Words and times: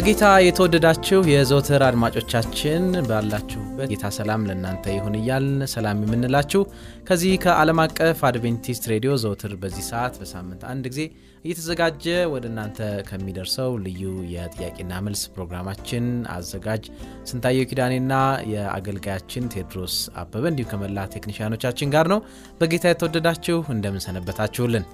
በጌታ 0.00 0.26
የተወደዳችሁ 0.42 1.18
የዘወትር 1.30 1.82
አድማጮቻችን 1.86 2.84
ባላችሁበት 3.08 3.88
ጌታ 3.90 4.10
ሰላም 4.16 4.46
ለእናንተ 4.48 4.84
ይሁን 4.94 5.16
እያልን 5.18 5.58
ሰላም 5.72 5.98
የምንላችሁ 6.04 6.62
ከዚህ 7.08 7.32
ከዓለም 7.42 7.80
አቀፍ 7.84 8.20
አድቬንቲስት 8.28 8.84
ሬዲዮ 8.92 9.12
ዘወትር 9.24 9.52
በዚህ 9.62 9.84
ሰዓት 9.90 10.14
በሳምንት 10.20 10.62
አንድ 10.70 10.86
ጊዜ 10.92 11.02
እየተዘጋጀ 11.44 12.04
ወደ 12.32 12.46
እናንተ 12.50 12.78
ከሚደርሰው 13.08 13.70
ልዩ 13.84 14.04
የጥያቄና 14.32 15.02
መልስ 15.06 15.24
ፕሮግራማችን 15.34 16.06
አዘጋጅ 16.34 16.86
ስንታየው 17.30 17.68
ኪዳኔና 17.70 18.14
የአገልጋያችን 18.54 19.50
ቴድሮስ 19.54 19.96
አበበ 20.22 20.44
እንዲሁም 20.52 20.70
ከመላ 20.72 21.08
ቴክኒሽያኖቻችን 21.14 21.92
ጋር 21.96 22.08
ነው። 22.14 22.22
በጌታ 22.60 22.86
የተወደዳችሁ 22.90 23.58
እንደምንሰነበታችሁልን 23.76 24.86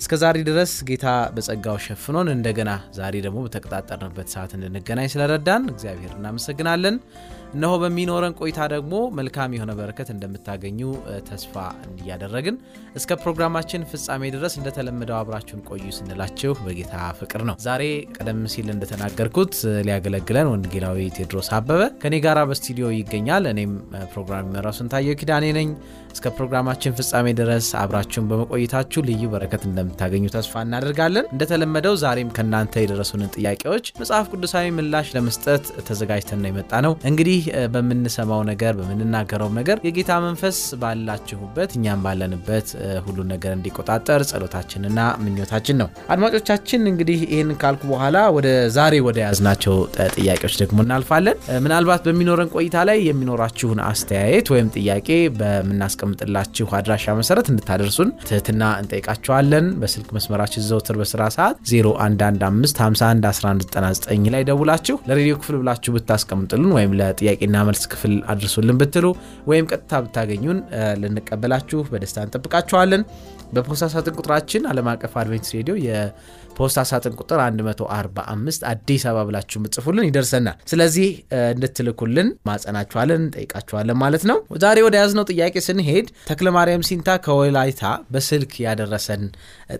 እስከ 0.00 0.14
ዛሬ 0.22 0.36
ድረስ 0.48 0.72
ጌታ 0.88 1.06
በጸጋው 1.34 1.76
ሸፍኖን 1.84 2.28
እንደገና 2.34 2.70
ዛሬ 2.98 3.14
ደግሞ 3.26 3.38
በተቀጣጠርንበት 3.44 4.28
ሰዓት 4.34 4.52
እንድንገናኝ 4.56 5.08
ስለረዳን 5.12 5.64
እግዚአብሔር 5.72 6.12
እናመሰግናለን። 6.18 6.96
እነሆ 7.54 7.72
በሚኖረን 7.82 8.34
ቆይታ 8.40 8.60
ደግሞ 8.72 8.94
መልካም 9.18 9.52
የሆነ 9.56 9.72
በረከት 9.78 10.08
እንደምታገኙ 10.14 10.80
ተስፋ 11.28 11.54
እያደረግን 11.94 12.56
እስከ 12.98 13.18
ፕሮግራማችን 13.22 13.86
ፍጻሜ 13.90 14.30
ድረስ 14.34 14.54
እንደተለመደው 14.60 15.16
አብራችሁን 15.18 15.62
ቆዩ 15.70 15.84
ስንላችሁ 15.96 16.52
በጌታ 16.64 16.94
ፍቅር 17.20 17.42
ነው። 17.48 17.56
ዛሬ 17.66 17.82
ቀደም 18.16 18.40
ሲል 18.54 18.68
እንደተናገርኩት 18.74 19.54
ሊያገለግለን 19.88 20.50
ወንጌላዊ 20.52 20.98
ቴድሮስ 21.18 21.50
አበበ 21.58 21.82
ከኔ 22.02 22.14
ጋር 22.26 22.40
በስቱዲዮ 22.50 22.88
ይገኛል። 22.98 23.46
እኔም 23.52 23.74
ፕሮግራም 24.14 24.42
የሚመራው 24.44 24.74
ስንታየው 24.78 25.18
ኪዳኔ 25.20 25.46
ነኝ። 25.58 25.70
እስከ 26.14 26.28
ፕሮግራማችን 26.36 26.94
ፍጻሜ 26.98 27.26
ድረስ 27.38 27.68
አብራችሁን 27.80 28.26
በመቆየታችሁ 28.30 29.00
ልዩ 29.08 29.22
በረከት 29.32 29.62
እንደምታገኙ 29.68 30.24
ተስፋ 30.34 30.62
እናደርጋለን። 30.66 31.26
እንደተለመደው 31.34 31.94
ዛሬም 32.02 32.30
ከእናንተ 32.36 32.82
የደረሱንን 32.82 33.32
ጥያቄዎች 33.36 33.86
መጽሐፍ 34.00 34.26
ቅዱሳዊ 34.32 34.66
ምላሽ 34.76 35.08
ለመስጠት 35.16 35.64
ተዘጋጅተን 35.88 36.40
ነው 36.42 36.50
የመጣ 36.52 36.72
ነው። 36.86 36.92
እንግዲህ 37.10 37.40
በምንሰማው 37.74 38.40
ነገር 38.50 38.72
በምንናገረው 38.78 39.50
ነገር 39.58 39.76
የጌታ 39.86 40.12
መንፈስ 40.24 40.58
ባላችሁበት 40.82 41.70
እኛም 41.78 42.02
ባለንበት 42.04 42.68
ሁሉን 43.06 43.28
ነገር 43.34 43.52
እንዲቆጣጠር 43.56 44.20
ጸሎታችንና 44.30 45.00
ምኞታችን 45.24 45.76
ነው። 45.82 45.88
አድማጮቻችን 46.14 46.82
እንግዲህ 46.92 47.18
ይህን 47.26 47.50
ካልኩ 47.62 47.82
በኋላ 47.92 48.16
ወደ 48.36 48.48
ዛሬ 48.76 48.94
ወደ 49.06 49.18
ያዝናቸው 49.24 49.74
ጥያቄዎች 50.16 50.54
ደግሞ 50.62 50.78
እናልፋለን። 50.84 51.36
ምናልባት 51.64 52.02
በሚኖረን 52.06 52.50
ቆይታ 52.56 52.76
ላይ 52.88 52.98
የሚኖራችሁን 53.08 53.80
አስተያየት 53.88 54.46
ወይም 54.54 54.68
ጥያቄ 54.76 55.08
በምናስቀምጥላችሁ 55.38 56.66
አድራሻ 56.78 57.14
መሰረት 57.18 57.46
እንድታደርሱን 57.52 58.10
ትህትና 58.28 58.62
እንጠይቃችኋለን። 58.80 59.66
በስልክ 59.80 60.08
መስመራችን 60.16 60.64
ዘውትር 60.68 60.96
በስራ 61.00 61.22
ሰዓት 61.36 61.56
0115511199 61.72 64.30
ላይ 64.34 64.42
ደውላችሁ 64.48 64.96
ለሬዲዮ 65.08 65.34
ክፍል 65.40 65.56
ብላችሁ 65.60 65.90
ብታስቀምጥልን 65.96 66.70
ወይም 66.76 66.92
ለጥያቄና 67.34 67.56
መልስ 67.68 67.82
ክፍል 67.92 68.14
አድርሱልን 68.32 68.76
ብትሉ 68.80 69.06
ወይም 69.50 69.64
ቀጥታ 69.72 69.92
ብታገኙን 70.04 70.58
ልንቀበላችሁ 71.02 71.80
በደስታ 71.90 72.18
እንጠብቃችኋለን። 72.26 73.02
በፖስታ 73.54 73.86
ሳጥን 73.92 74.14
ቁጥራችን 74.20 74.62
ዓለም 74.70 74.86
አቀፍ 74.92 75.12
አድቬንቲስት 75.20 75.54
ሬዲዮ 75.58 75.74
የፖስታ 76.54 76.80
ሳጥን 76.88 77.14
ቁጥር 77.20 77.38
145 77.60 78.64
አዲስ 78.70 79.02
አበባ 79.08 79.22
ብላችሁ 79.28 79.58
ምጽፉልን 79.62 80.04
ይደርሰናል። 80.08 80.56
ስለዚህ 80.70 81.08
እንድትልኩልን 81.48 82.28
ማጸናችኋለን፣ 82.48 83.18
እንጠይቃችኋለን 83.22 83.96
ማለት 84.02 84.24
ነው። 84.30 84.36
ዛሬ 84.64 84.78
ወደ 84.86 84.94
ያዝነው 85.00 85.24
ጥያቄ 85.32 85.54
ስንሄድ 85.66 86.06
ተክለ 86.28 86.48
ማርያም 86.56 86.84
ሲንታ 86.88 87.16
ከወላይታ 87.24 87.82
በስልክ 88.14 88.52
ያደረሰን 88.66 89.24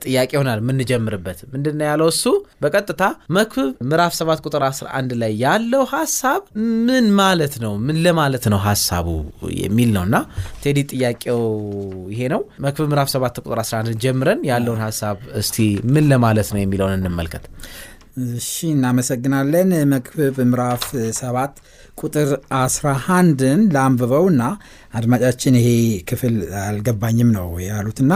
ጥያቄ 0.05 0.31
ይሆናል 0.37 0.61
የምንጀምርበት። 0.65 1.39
ምንድነው 1.55 1.87
ያለው? 1.91 2.09
እሱ 2.15 2.25
በቀጥታ 2.65 3.03
መክብብ 3.37 3.71
ምዕራፍ 3.91 4.13
7 4.21 4.45
ቁጥር 4.47 4.65
11 4.69 5.17
ላይ 5.23 5.33
ያለው 5.45 5.85
ሀሳብ 5.95 6.43
ምን 6.89 7.07
ማለት 7.21 7.57
ነው? 7.65 7.73
ምን 7.87 7.97
ለማለት 8.07 8.45
ነው 8.53 8.61
ሀሳቡ 8.67 9.09
የሚል 9.63 9.91
ነው 9.97 10.05
እና 10.09 10.17
ቴዲ 10.63 10.79
ጥያቄው 10.93 11.41
ይሄ 12.13 12.21
ነው። 12.35 12.43
መክብብ 12.65 12.89
ምዕራፍ 12.93 13.09
7 13.15 13.41
ቁጥር 13.45 13.61
11 13.65 14.03
ጀምረን 14.05 14.43
ያለውን 14.51 14.83
ሀሳብ 14.87 15.17
እስቲ 15.41 15.57
ምን 15.95 16.05
ለማለት 16.13 16.49
ነው 16.51 16.61
የሚለውን 16.65 16.95
እንመልከት። 16.99 17.45
እሺ 18.37 18.51
እናመሰግናለን። 18.73 19.71
መክብብ 19.93 20.37
ምዕራፍ 20.51 20.85
7 21.19 21.57
ቁጥር 21.99 22.29
11ን 22.59 23.61
ለአንብበውና 23.75 24.43
አድማጫችን 24.95 25.55
ይሄ 25.61 25.69
ክፍል 26.11 26.35
አልገባኝም 26.63 27.31
ነው 27.39 27.49
ያሉትና 27.67 28.13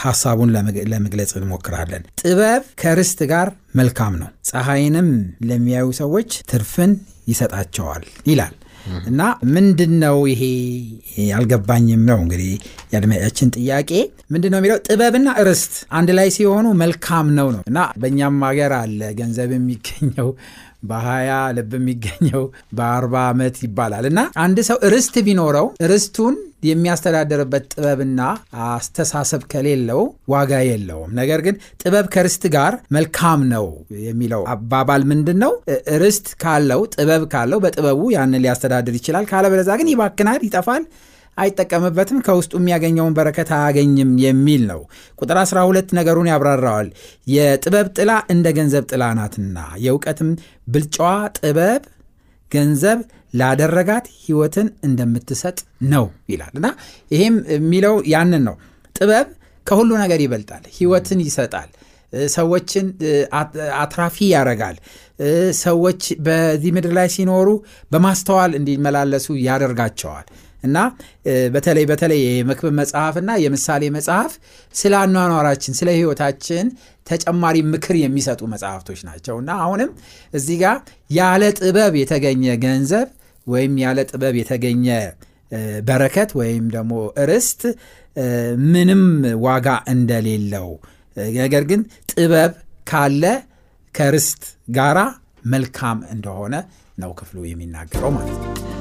ሀሳቡን 0.00 0.50
ለመግለጽ 0.90 1.30
እንሞክራለን። 1.38 2.02
ጥበብ 2.22 2.64
ከርስት 2.82 3.20
ጋር 3.30 3.48
መልካም 3.74 4.14
ነው፣ 4.20 4.28
ፀሐይንም 4.50 5.08
ለሚያዩ 5.48 5.86
ሰዎች 6.00 6.30
ትርፍን 6.50 6.92
ይሰጣቸዋል 7.28 8.02
ይላል 8.28 8.54
እና 9.08 9.20
ምንድን 9.54 9.92
ነው 10.02 10.16
ይሄ 10.30 10.42
አልገባኝም 11.36 12.02
ነው 12.08 12.18
እንግዲህ 12.22 12.52
የአድማጫችን 12.92 13.48
ጥያቄ። 13.56 13.90
ምንድን 14.30 14.50
ነው 14.52 14.58
የሚለው? 14.60 14.78
ጥበብና 14.86 15.28
ርስት 15.46 15.74
አንድ 15.96 16.10
ላይ 16.18 16.28
ሲሆኑ 16.36 16.66
መልካም 16.80 17.26
ነው 17.36 17.48
ነው። 17.54 17.62
እና 17.68 17.78
በእኛም 17.98 18.38
ሀገር 18.48 18.72
አለ 18.78 19.00
ገንዘብ 19.18 19.50
የሚገኘው 19.54 20.28
በሀያ 20.82 21.30
ልብ 21.56 21.72
የሚገኘው 21.78 22.42
በአርባ 22.78 23.14
ዓመት 23.30 23.56
ይባላል 23.64 24.06
እና 24.10 24.20
አንድ 24.42 24.58
ሰው 24.68 24.78
ርስት 24.94 25.16
ቢኖረው 25.26 25.68
ርስቱን 25.90 26.34
የሚያስተዳደርበት 26.68 27.64
ጥበብና 27.72 28.20
አስተሳሰብ 28.66 29.42
ከሌለው 29.52 30.00
ዋጋ 30.32 30.52
የለውም። 30.68 31.10
ነገር 31.18 31.40
ግን 31.46 31.56
ጥበብ 31.82 32.06
ከርስት 32.14 32.44
ጋር 32.54 32.74
መልካም 32.96 33.40
ነው 33.52 33.66
የሚለው 34.06 34.42
አባባል 34.54 35.02
ምንድን 35.10 35.38
ነው? 35.44 35.52
ርስት 36.02 36.28
ካለው 36.42 36.82
ጥበብ 36.94 37.24
ካለው 37.34 37.60
በጥበቡ 37.64 38.00
ያንን 38.16 38.42
ሊያስተዳድር 38.44 38.96
ይችላል። 39.00 39.26
ካለበለዛ 39.30 39.70
ግን 39.80 39.90
ይባክናል፣ 39.92 40.40
ይጠፋል 40.46 40.82
አይጠቀምበትም፣ 41.36 42.18
ከውስጡ 42.26 42.52
የሚያገኘውን 42.58 43.16
በረከት 43.16 43.50
አያገኝም 43.56 44.12
የሚል 44.22 44.62
ነው። 44.70 44.80
ቁጥር 45.18 45.38
12 45.42 45.94
ነገሩን 45.98 46.30
ያብራራዋል። 46.32 46.88
የጥበብ 47.32 47.88
ጥላ 47.96 48.12
እንደ 48.34 48.46
ገንዘብ 48.58 48.84
ጥላ 48.90 49.04
ናትና 49.18 49.56
የእውቀትም 49.84 50.30
ብልጫዋ 50.68 51.10
ጥበብ 51.38 51.82
ገንዘብ 52.50 52.98
ላደረጋት 53.34 54.06
ሕይወትን 54.18 54.68
እንደምትሰጥ 54.86 55.58
ነው 55.90 56.04
ይላል 56.30 56.54
እና 56.58 56.66
ይሄም 57.10 57.36
የሚለው 57.54 57.96
ያንን 58.12 58.44
ነው። 58.48 58.56
ጥበብ 58.96 59.26
ከሁሉ 59.66 59.90
ነገር 60.02 60.20
ይበልጣል፣ 60.24 60.64
ሕይወትን 60.76 61.20
ይሰጣል፣ 61.24 61.70
ሰዎችን 62.34 62.86
አትራፊ 63.80 64.16
ያደርጋል። 64.32 64.76
ሰዎች 65.60 66.02
በዚህ 66.26 66.70
ምድር 66.76 66.92
ላይ 66.98 67.08
ሲኖሩ 67.14 67.48
በማስተዋል 67.92 68.52
እንዲመላለሱ 68.58 69.26
ያደርጋቸዋል። 69.46 70.26
እና 70.66 70.78
በተለይ 71.54 71.84
በተለይ 71.90 72.20
የመክብብ 72.30 72.74
መጽሐፍና 72.80 73.30
የምሳሌ 73.42 73.82
መጽሐፍ 73.96 74.32
ስለ 74.74 74.94
አኗኗራችን 75.02 75.76
ስለ 75.78 75.88
ሕይወታችን 75.98 76.66
ተጨማሪ 77.06 77.56
ምክር 77.72 77.96
የሚሰጡ 78.02 78.42
መጽሐፍቶች 78.54 79.00
ናቸው 79.08 79.36
እና 79.42 79.50
አሁንም 79.64 79.90
እዚህ 80.34 80.56
ጋር 80.62 80.78
ያለ 81.10 81.44
ጥበብ 81.60 81.94
የተገኘ 82.02 82.56
ገንዘብ 82.64 83.08
ወይም 83.46 83.74
ያለ 83.82 83.98
ጥበብ 84.10 84.36
የተገኘ 84.40 84.86
በረከት 85.88 86.30
ወይም 86.38 86.64
ደግሞ 86.72 86.94
ርስት 87.30 87.60
ምንም 88.68 89.02
ዋጋ 89.44 89.68
እንደሌለው 89.92 90.68
ነገር 91.38 91.64
ግን 91.70 91.80
ጥበብ 92.12 92.54
ካለ 92.90 93.24
ከርስት 93.94 94.42
ጋራ 94.70 94.98
መልካም 95.46 96.00
እንደሆነ 96.14 96.54
ነው 96.98 97.12
ክፍሉ 97.18 97.38
የሚናገረው 97.48 98.10
ማለት 98.16 98.38
ነው። 98.38 98.75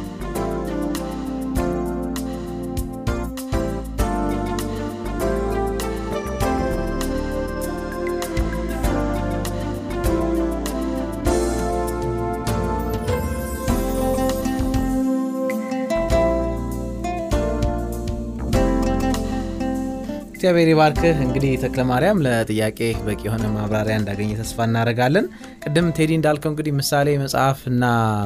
እግዚአብሔር 20.46 20.70
ይባርክህ። 20.72 21.20
እንግዲህ 21.24 21.52
ተክለ 21.62 21.82
ማርያም 21.90 22.18
ለጥያቄ 22.24 22.78
በቂ 23.06 23.22
የሆነ 23.28 23.46
ማብራሪያ 23.54 23.94
እንዳገኘ 24.00 24.32
ተስፋ 24.40 24.58
እናደርጋለን። 24.68 25.26
ቅድም 25.64 25.88
ቴዲ 25.96 26.12
እንዳልከው 26.18 26.50
እንግዲህ 26.52 26.74
ምሳሌ 26.80 27.08
መጽሐፍ 27.22 27.62
እና 27.72 27.84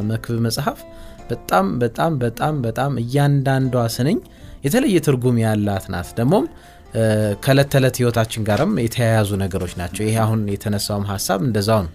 መክብብ 0.09 0.39
መጽሐፍ 0.47 0.79
በጣም 1.29 1.67
በጣም 1.83 2.11
በጣም 2.23 2.55
በጣም 2.65 2.91
እያንዳንዷ 3.03 3.83
ስንኝ 3.95 4.17
የተለየ 4.65 4.99
ትርጉም 5.05 5.37
ያላት 5.43 5.85
ናት። 5.93 6.09
ደግሞም 6.17 6.47
ከእለት 7.45 7.69
ተዕለት 7.73 7.99
ህይወታችን 8.01 8.47
ጋርም 8.49 8.73
የተያያዙ 8.83 9.31
ነገሮች 9.43 9.75
ናቸው። 9.81 10.03
ይሄ 10.05 10.17
አሁን 10.25 10.41
የተነሳውም 10.53 11.05
ሀሳብ 11.11 11.41
እንደዛው 11.47 11.81
ነው። 11.85 11.93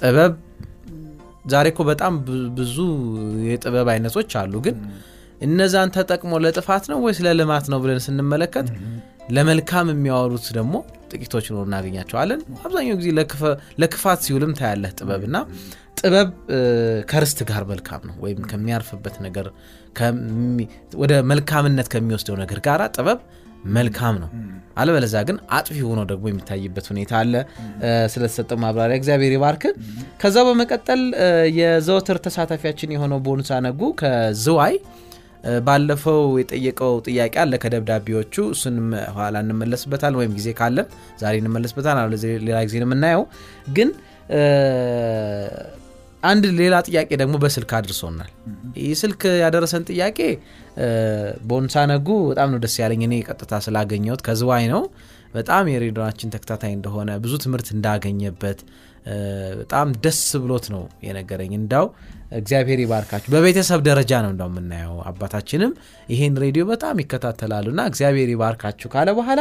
ጥበብ 0.00 0.34
ዛሬ 1.46 1.66
እኮ 1.74 1.82
በጣም 1.90 2.14
ብዙ 2.58 2.78
የጥበብ 3.48 3.90
አይነቶች 3.94 4.32
አሉ። 4.42 4.54
ግን 4.66 4.78
እነዛን 5.42 5.92
ተጠቅሞ 5.94 6.32
ለጥፋት 6.44 6.86
ነው 6.92 7.00
ወይስ 7.04 7.20
ለልማት 7.26 7.66
ነው 7.72 7.80
ብለን 7.82 8.00
ስንመለከት 8.04 8.68
ለመልካም 9.34 9.86
የሚያወሩት 9.92 10.46
ደግሞ 10.56 10.74
ጥቂቶች 11.12 11.46
ኖር 11.52 11.64
እናገኛቸዋለን። 11.68 12.40
አብዛኛው 12.64 12.96
ጊዜ 13.00 13.08
ለክፋት 13.82 14.20
ሲውልም 14.26 14.52
ታያለህ 14.58 14.92
ጥበብና 14.98 15.36
ጥበብ 16.00 16.30
ከርስት 17.10 17.38
ጋር 17.50 17.62
መልካም 17.70 18.02
ነው 18.08 18.16
ወይም 18.24 18.40
ከሚያርፍበት 18.50 19.16
ነገር 19.26 19.46
ወደ 21.02 21.12
መልካምነት 21.30 21.88
ከሚወስደው 21.92 22.36
ነገር 22.42 22.58
ጋር 22.66 22.82
ጥበብ 22.96 23.20
መልካም 23.76 24.16
ነው። 24.22 24.28
አለበለዛ 24.80 25.16
ግን 25.28 25.36
አጥፊ 25.56 25.78
ሆኖ 25.88 26.00
ደግሞ 26.10 26.24
የሚታይበት 26.30 26.86
ሁኔታ 26.92 27.12
አለ። 27.20 27.32
ስለተሰጠው 28.12 28.58
ማብራሪያ 28.64 28.96
እግዚአብሔር 29.00 29.32
ይባርክ። 29.36 29.64
ከዛ 30.22 30.36
በመቀጠል 30.48 31.02
የዘወትር 31.58 32.18
ተሳታፊያችን 32.26 32.92
የሆነው 32.96 33.20
ቦንሳ 33.26 33.58
ነጉ 33.66 33.80
ከዝዋይ 34.02 34.76
ባለፈው 35.66 36.20
የጠየቀው 36.40 36.94
ጥያቄ 37.06 37.34
አለ 37.42 37.54
ከደብዳቤዎቹ። 37.62 38.34
እሱንም 38.54 38.86
ኋላ 39.16 39.36
እንመለስበታል 39.44 40.14
ወይም 40.20 40.32
ጊዜ 40.38 40.48
ካለን 40.58 40.86
ዛሬ 41.20 41.34
እንመለስበታል 41.42 41.98
ሌላ 42.46 42.58
ጊዜ 42.66 42.76
የምናየው። 42.80 43.24
ግን 43.76 43.90
አንድ 46.22 46.44
ሌላ 46.60 46.76
ጥያቄ 46.86 47.08
ደግሞ 47.20 47.34
በስልክ 47.42 47.70
አድርሶናል። 47.78 48.30
ይህ 48.80 48.94
ስልክ 49.02 49.22
ያደረሰን 49.42 49.84
ጥያቄ 49.90 50.18
ቦንሳ 51.50 51.84
ነጉ 51.90 52.08
በጣም 52.30 52.48
ነው 52.52 52.60
ደስ 52.64 52.74
ያለኝ 52.82 53.02
እኔ 53.08 53.14
ቀጥታ 53.28 53.60
ስላገኘሁት። 53.66 54.22
ከዝዋይ 54.26 54.64
ነው። 54.72 54.82
በጣም 55.34 55.64
የሬዲዮናችን 55.72 56.32
ተከታታይ 56.34 56.72
እንደሆነ 56.76 57.10
ብዙ 57.24 57.32
ትምህርት 57.44 57.68
እንዳገኘበት 57.74 58.58
በጣም 59.60 59.88
ደስ 60.04 60.20
ብሎት 60.42 60.66
ነው 60.72 60.82
የነገረኝ። 61.04 61.52
እንዳው 61.58 61.86
እግዚአብሔር 62.38 62.78
ይባርካችሁ። 62.82 63.30
በቤተሰብ 63.34 63.80
ደረጃ 63.88 64.12
ነው 64.24 64.30
እንዳው 64.32 64.48
የምናየው 64.52 64.96
አባታችንም። 65.10 65.72
ይሄን 66.08 66.36
ሬዲዮ 66.44 66.62
በጣም 66.70 67.00
ይከታተላሉና 67.02 67.80
እግዚአብሔር 67.90 68.30
ይባርካችሁ 68.34 68.88
ካለ 68.94 69.10
በኋላ 69.18 69.40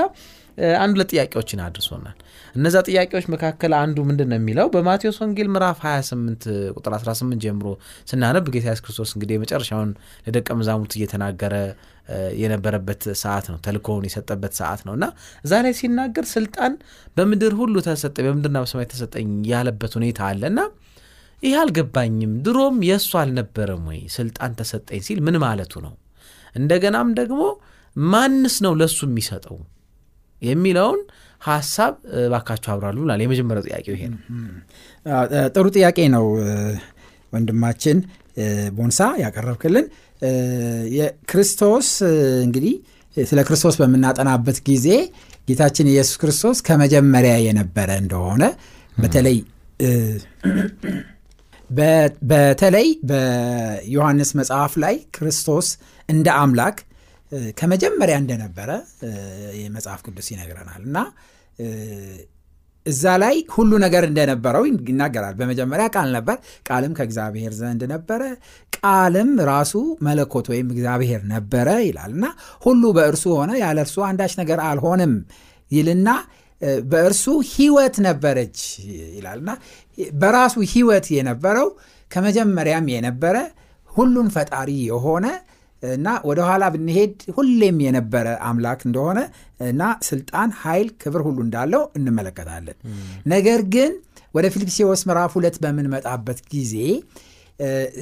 አንድ 0.79 0.93
ሁለት 0.95 1.09
ጥያቄዎችን 1.13 1.59
አድርሶናል። 1.63 2.15
እነዛ 2.55 2.75
ጥያቄዎች 2.87 3.25
መካከል 3.33 3.71
አንዱ 3.79 3.97
ምንድን 4.09 4.29
ነው 4.31 4.37
የሚለው? 4.39 4.67
በማቴዎስ 4.73 5.17
ወንጌል 5.23 5.47
ምዕራፍ 5.53 5.79
28 5.85 6.45
ቁጥር 6.75 6.93
18 6.97 7.41
ጀምሮ 7.45 7.67
ስናነብ 8.09 8.45
ጌታ 8.53 8.65
ኢየሱስ 8.65 8.83
ክርስቶስ 8.85 9.11
እንግዲህ 9.15 9.35
የመጨረሻውን 9.37 9.91
ለደቀ 10.27 10.47
መዛሙርት 10.59 10.95
እየተናገረ 10.97 11.55
የነበረበት 12.41 13.03
ሰዓት 13.21 13.45
ነው። 13.51 13.59
ተልኮውን 13.65 14.07
የሰጠበት 14.07 14.55
ሰዓት 14.59 14.81
ነው። 14.87 14.95
እና 14.97 15.05
እዛ 15.45 15.61
ላይ 15.65 15.75
ሲናገር 15.79 16.25
ስልጣን 16.33 16.73
በምድር 17.17 17.53
ሁሉ 17.61 17.75
ተሰጠ 17.87 18.17
በምድርና 18.27 18.57
በሰማይ 18.65 18.89
ተሰጠኝ 18.93 19.29
ያለበት 19.51 19.93
ሁኔታ 19.99 20.21
አለ። 20.29 20.43
እና 20.51 20.61
ይህ 21.43 21.55
አልገባኝም። 21.61 22.33
ድሮም 22.45 22.77
የእሱ 22.87 23.11
አልነበረም 23.21 23.85
ወይ? 23.89 24.01
ስልጣን 24.15 24.51
ተሰጠኝ 24.59 25.01
ሲል 25.07 25.19
ምን 25.25 25.37
ማለቱ 25.43 25.73
ነው? 25.85 25.93
እንደገናም 26.55 27.09
ደግሞ 27.19 27.41
ማንስ 27.95 28.55
ነው 28.65 28.73
ለእሱ 28.79 28.99
የሚሰጠው 29.07 29.57
የሚለውን 30.41 30.99
ሀሳብ 31.41 31.93
ባካቸው 32.31 32.71
አብራሉ 32.73 32.97
ብላል 33.03 33.21
የመጀመሪያው 33.23 33.65
ጥያቄው 33.67 33.93
ይሄ 33.95 34.03
ነው። 34.13 34.19
ጥሩ 35.55 35.65
ጥያቄ 35.75 35.97
ነው። 36.15 36.25
ወንድማችን 37.33 37.97
ቦንሳ 38.77 38.99
ያቀረብክልን። 39.21 39.85
የክርስቶስ 40.97 41.87
እንግዲህ 42.45 42.73
ስለ 43.17 43.39
ክርስቶስ 43.47 43.75
በምናጠናበት 43.81 44.57
ጊዜ 44.69 44.87
ጌታችን 45.47 45.89
ኢየሱስ 45.91 46.15
ክርስቶስ 46.21 46.57
ከመጀመሪያ 46.67 47.33
የነበረ 47.45 47.89
እንደሆነ 48.03 48.43
በተለይ 48.97 49.37
በተለይ 52.23 52.87
በዮሐንስ 53.09 54.29
መጽሐፍ 54.39 54.73
ላይ 54.83 54.95
ክርስቶስ 55.15 55.67
እንደ 56.09 56.27
አምላክ 56.41 56.77
ከመጀመሪያ 57.57 58.15
እንደነበረ 58.21 58.69
የመጽሐፍ 59.59 60.01
ቅዱስ 60.07 60.27
ይነግረናል። 60.33 60.83
እና 60.85 60.97
እዛ 62.85 63.03
ላይ 63.21 63.35
ሁሉ 63.53 63.71
ነገር 63.83 64.03
እንደነበረው 64.09 64.63
ይናገራል። 64.89 65.35
በመጀመሪያ 65.39 65.85
ቃል 65.95 66.09
ነበር። 66.17 66.37
ቃልም 66.67 66.93
ከእግዚአብሔር 66.97 67.53
ዘንድ 67.59 67.81
ነበረ። 67.93 68.21
ቃልም 68.77 69.31
ራሱ 69.49 69.73
መለኮት 70.07 70.47
ወይም 70.53 70.67
እግዚአብሔር 70.73 71.21
ነበረ 71.31 71.67
ይላል። 71.87 72.11
እና 72.17 72.25
ሁሉ 72.63 72.83
በእርሱ 72.97 73.25
ሆነ። 73.39 73.51
ያለ 73.63 73.79
እርሱ 73.85 73.97
አንዳች 74.09 74.33
ነገር 74.41 74.61
አልሆንም 74.67 75.13
ይልና 75.71 76.09
በእርሱ 76.91 77.23
ህይወት 77.51 77.95
ነበረች 78.05 78.59
ይላልና 79.17 79.49
በራሱ 80.17 80.55
ህይወት 80.71 81.07
የነበረው 81.15 81.67
ከመጀመሪያም 82.11 82.85
የነበረ 82.93 83.35
ሁሉን 83.91 84.27
ፈጣሪ 84.35 84.69
የሆነ 84.87 85.25
እና 85.91 86.07
ወደኋላ 86.27 86.63
ብንሄድ 86.73 87.13
ሁሌም 87.35 87.77
የነበረ 87.85 88.27
አምላክ 88.47 88.81
እንደሆነ 88.87 89.19
እና 89.67 89.81
ስልጣን 90.07 90.49
ኃይል 90.61 90.87
ክብር 91.01 91.21
ሁሉ 91.27 91.37
እንዳለው 91.45 91.83
እንመለከታለን። 91.97 92.77
ነገር 93.27 93.61
ግን 93.75 93.91
ወደ 94.33 94.45
ፊልጵስዎስ 94.53 95.01
ምዕራፍ 95.09 95.33
ሁለት 95.37 95.57
በምንመጣበት 95.63 96.39
ጊዜ 96.53 96.73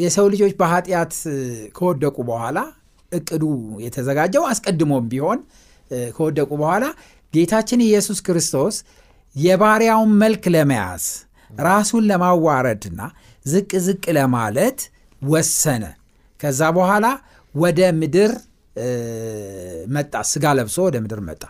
የሰው 0.04 0.28
ልጆች 0.34 0.54
በኃጢአት 0.60 1.14
ከወደቁ 1.76 2.18
በኋላ 2.30 2.60
እቅዱ 3.12 3.44
የተዘጋጀው 3.84 4.44
አስቀድሞም 4.52 5.08
ቢሆን 5.12 5.40
ከወደቁ 6.16 6.52
በኋላ 6.62 6.86
ጌታችን 7.34 7.84
ኢየሱስ 7.86 8.20
ክርስቶስ 8.26 8.76
የባሪያውን 9.36 10.12
መልክ 10.24 10.44
ለመያዝ 10.56 11.06
ራሱን 11.62 12.04
ለማዋረድና 12.10 13.02
ዝቅ 13.46 13.72
ዝቅ 13.86 14.04
ለማለት 14.18 14.80
ወሰነ። 15.22 15.84
ከዛ 16.40 16.62
በኋላ 16.78 17.06
ወደ 17.56 17.80
ምድር 18.00 18.32
መጣ። 19.96 20.14
ስጋ 20.32 20.46
ለብሶ 20.58 20.78
ወደ 20.88 20.98
ምድር 21.04 21.20
መጣ። 21.28 21.44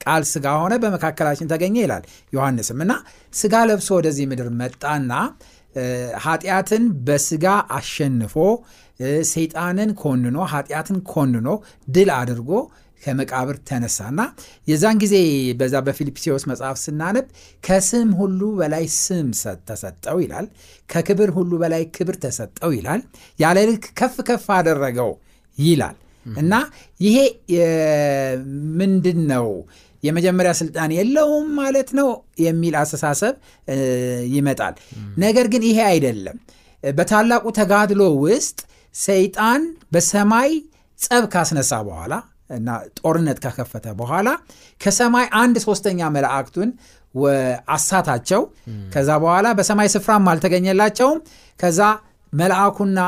ቃል 0.00 0.22
ስጋ 0.32 0.46
ሆነ 0.60 0.74
በመካከላችን 0.82 1.48
ተገኘ 1.52 1.76
ይላል 1.84 2.04
ዮሐንስም። 2.32 2.80
እና 2.84 2.92
ስጋ 3.34 3.54
ለብሶ 3.68 3.88
ወደዚህ 3.98 4.26
ምድር 4.30 4.48
መጣና 4.60 5.12
ኃጢአትን 6.24 6.84
በስጋ 7.06 7.46
አሸንፎ 7.76 8.34
ሰይጣንን 9.30 9.90
ኮንኖ 10.00 10.36
ኃጢአትን 10.52 10.98
ኮንኖ 11.10 11.48
ድል 11.88 12.10
አድርጎ 12.16 12.50
ከመቃብር 13.02 13.56
ተነሳና 13.68 14.20
የዛን 14.68 14.96
ጊዜ 15.02 15.16
በዛ 15.58 15.74
በፊልጵስዎስ 15.86 16.44
መጽሐፍ 16.50 16.78
ስናነብ 16.84 17.26
ከስም 17.64 18.08
ሁሉ 18.20 18.40
በላይ 18.58 18.84
ስም 18.96 19.28
ተሰጠው 19.68 20.18
ይላል። 20.24 20.46
ከክብር 20.88 21.30
ሁሉ 21.36 21.52
በላይ 21.62 21.82
ክብር 21.96 22.16
ተሰጠው 22.24 22.72
ይላል። 22.78 23.02
ያለ 23.38 23.58
ልክ 23.70 23.86
ከፍ 24.00 24.16
ከፍ 24.28 24.46
አደረገው 24.56 25.12
ይላል። 25.58 25.96
እና 26.26 26.54
ይሄ 27.00 27.16
ምንድን 28.80 29.20
ነው 29.32 29.46
የመጀመሪያ 30.02 30.50
ስልጣን 30.58 30.90
የለውም 30.96 31.46
ማለት 31.60 31.88
ነው 31.98 32.08
የሚል 32.42 32.74
አስተሳሰብ 32.80 33.34
ይመጣል። 34.34 34.74
ነገር 35.24 35.46
ግን 35.52 35.62
ይሄ 35.68 35.78
አይደለም። 35.90 36.36
በታላቁ 36.82 37.44
ተጋድሎ 37.58 38.02
ውስጥ 38.24 38.58
ሰይጣን 38.94 39.62
በሰማይ 39.92 40.50
ጸብ 40.98 41.24
ካስነሳ 41.32 41.72
በኋላ 41.88 42.14
እና 42.50 42.68
ጦርነት 42.98 43.38
ከከፈተ 43.44 43.86
በኋላ 43.98 44.28
ከሰማይ 44.80 45.26
አንድ 45.40 45.56
ሶስተኛ 45.66 46.00
መላእክቱን 46.14 46.70
አሳታቸው። 47.74 48.42
ከዛ 48.94 49.10
በኋላ 49.22 49.48
በሰማይ 49.58 49.88
ስፍራም 49.94 50.28
አልተገኘላቸውም። 50.32 51.18
ከዛ 51.60 51.80
መልአኩና 52.32 52.98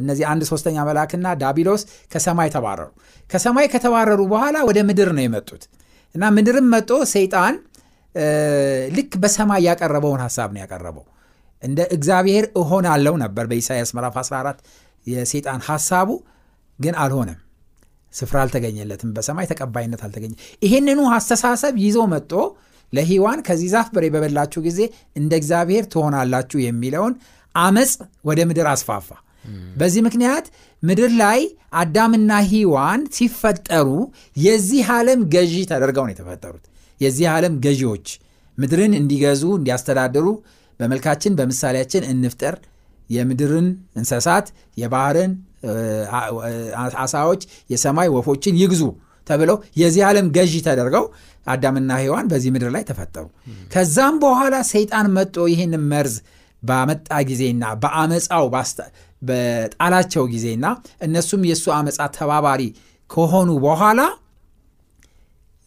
እነዚህ 0.00 0.24
አንድ 0.30 0.42
ሶስተኛ 0.50 0.76
መልአክና 0.88 1.26
ዳቢሎስ 1.42 1.82
ከሰማይ 2.12 2.48
ተባረሩ። 2.54 2.88
ከሰማይ 3.30 3.66
ከተባረሩ 3.74 4.20
በኋላ 4.32 4.56
ወደ 4.68 4.78
ምድር 4.88 5.10
ነው 5.16 5.24
የመጡት 5.26 5.62
እና 6.14 6.24
ምድርም 6.36 6.66
መጦ 6.74 6.90
ሰይጣን 7.12 7.54
ልክ 8.96 9.12
በሰማይ 9.22 9.60
ያቀረበውን 9.68 10.22
ሀሳብ 10.24 10.48
ነው 10.54 10.60
ያቀረበው። 10.64 11.04
እንደ 11.62 11.80
እግዚአብሔር 11.96 12.44
እሆናለው 12.60 13.14
ነበር 13.22 13.44
በኢሳያስ 13.50 13.90
ምዕራፍ 13.96 14.16
14 14.20 14.60
የሰይጣን 15.06 15.60
ሀሳቡ 15.68 16.10
ግን 16.78 16.94
አልሆነም። 17.02 17.38
ስፍራ 18.14 18.36
አልተገኘለትም። 18.44 19.10
በሰማይ 19.16 19.46
ተቀባይነት 19.50 20.00
አልተገኘ። 20.06 20.32
ይህንኑ 20.62 21.00
አስተሳሰብ 21.16 21.74
ይዞ 21.84 21.98
መጥቶ 22.12 22.32
ለሂዋን 22.92 23.40
ከዚህ 23.46 23.68
ዛፍ 23.74 23.88
በሬ 23.94 24.06
በበላችሁ 24.14 24.60
ጊዜ 24.64 24.80
እንደ 25.16 25.32
እግዚአብሔር 25.40 25.84
ትሆናላችሁ 25.92 26.58
የሚለውን 26.64 27.12
አመፅ 27.54 27.92
ወደ 28.24 28.40
ምድር 28.50 28.66
አስፋፋ 28.72 29.08
በዚህ 29.76 30.00
ምክንያት 30.06 30.46
ምድር 30.82 31.10
ላይ 31.20 31.40
አዳምና 31.80 32.32
ሂዋን 32.48 33.00
ሲፈጠሩ 33.16 33.88
የዚህ 34.36 34.88
ዓለም 34.94 35.20
ገዢ 35.34 35.54
ተደርገው 35.70 36.04
ነው 36.06 36.14
የተፈጠሩት። 36.14 36.64
የዚህ 37.00 37.26
ዓለም 37.34 37.54
ገዢዎች 37.64 38.06
ምድርን 38.58 38.94
እንዲገዙ 38.98 39.42
እንዲያስተዳድሩ፣ 39.58 40.26
በመልካችን 40.80 41.36
በምሳሌያችን 41.38 42.02
እንፍጠር፣ 42.10 42.56
የምድርን 43.10 43.68
እንስሳት፣ 43.98 44.46
የባህርን 44.76 45.32
አሳዎች፣ 47.02 47.40
የሰማይ 47.70 48.08
ወፎችን 48.14 48.58
ይግዙ 48.60 48.82
ተብለው 49.26 49.56
የዚህ 49.80 50.02
ዓለም 50.08 50.26
ገዢ 50.36 50.54
ተደርገው 50.66 51.04
አዳምና 51.46 51.90
ሔዋን 52.02 52.26
በዚህ 52.30 52.50
ምድር 52.54 52.70
ላይ 52.74 52.82
ተፈጠሩ። 52.88 53.26
ከዛም 53.72 54.16
በኋላ 54.22 54.56
ሰይጣን 54.70 55.06
መጦ 55.16 55.36
ይህን 55.52 55.74
መርዝ 55.90 56.14
ባመጣ 56.62 57.08
ጊዜና 57.28 57.64
በአመፃው 57.82 58.46
በጣላቸው 59.22 60.24
ጊዜና 60.32 60.66
እነሱም 61.02 61.42
የእሱ 61.48 61.66
አመፃ 61.76 61.98
ተባባሪ 62.16 62.62
ከሆኑ 63.10 63.50
በኋላ 63.64 64.00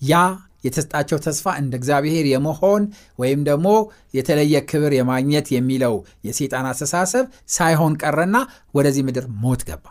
ያ 0.02 0.16
የተሰጣቸው 0.64 1.18
ተስፋ 1.26 1.46
እንደ 1.62 1.74
እግዚአብሔር 1.80 2.26
የመሆን 2.30 2.84
ወይም 3.20 3.42
ደግሞ 3.48 3.68
የተለየ 4.18 4.56
ክብር 4.70 4.92
የማግኘት 4.98 5.48
የሚለው 5.56 5.96
የሰይጣን 6.28 6.68
አስተሳሰብ 6.70 7.26
ሳይሆን 7.56 7.94
ቀረና 8.02 8.38
ወደዚህ 8.78 9.04
ምድር 9.08 9.26
ሞት 9.44 9.64
ገባ። 9.70 9.86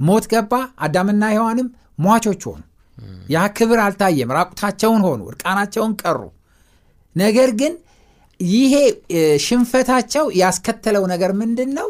ሞት 0.00 0.24
ገባ። 0.32 0.52
አዳምና 0.84 1.24
ሔዋንም 1.34 1.68
ሟቾች 2.04 2.42
ሆኑ። 2.48 2.60
ያ 3.30 3.42
ክብር 3.56 3.78
አልታየም። 3.84 4.32
ራቁታቸውን 4.36 5.02
ሆኑ፣ 5.06 5.20
እርቃናቸውን 5.30 5.92
ቀሩ። 6.02 6.20
ነገር 7.16 7.50
ግን 7.60 7.74
ይሄ 8.40 8.74
ሽንፈታቸው 9.44 10.24
ያስከተለው 10.40 11.04
ነገር 11.12 11.32
ምንድን 11.40 11.70
ነው? 11.78 11.88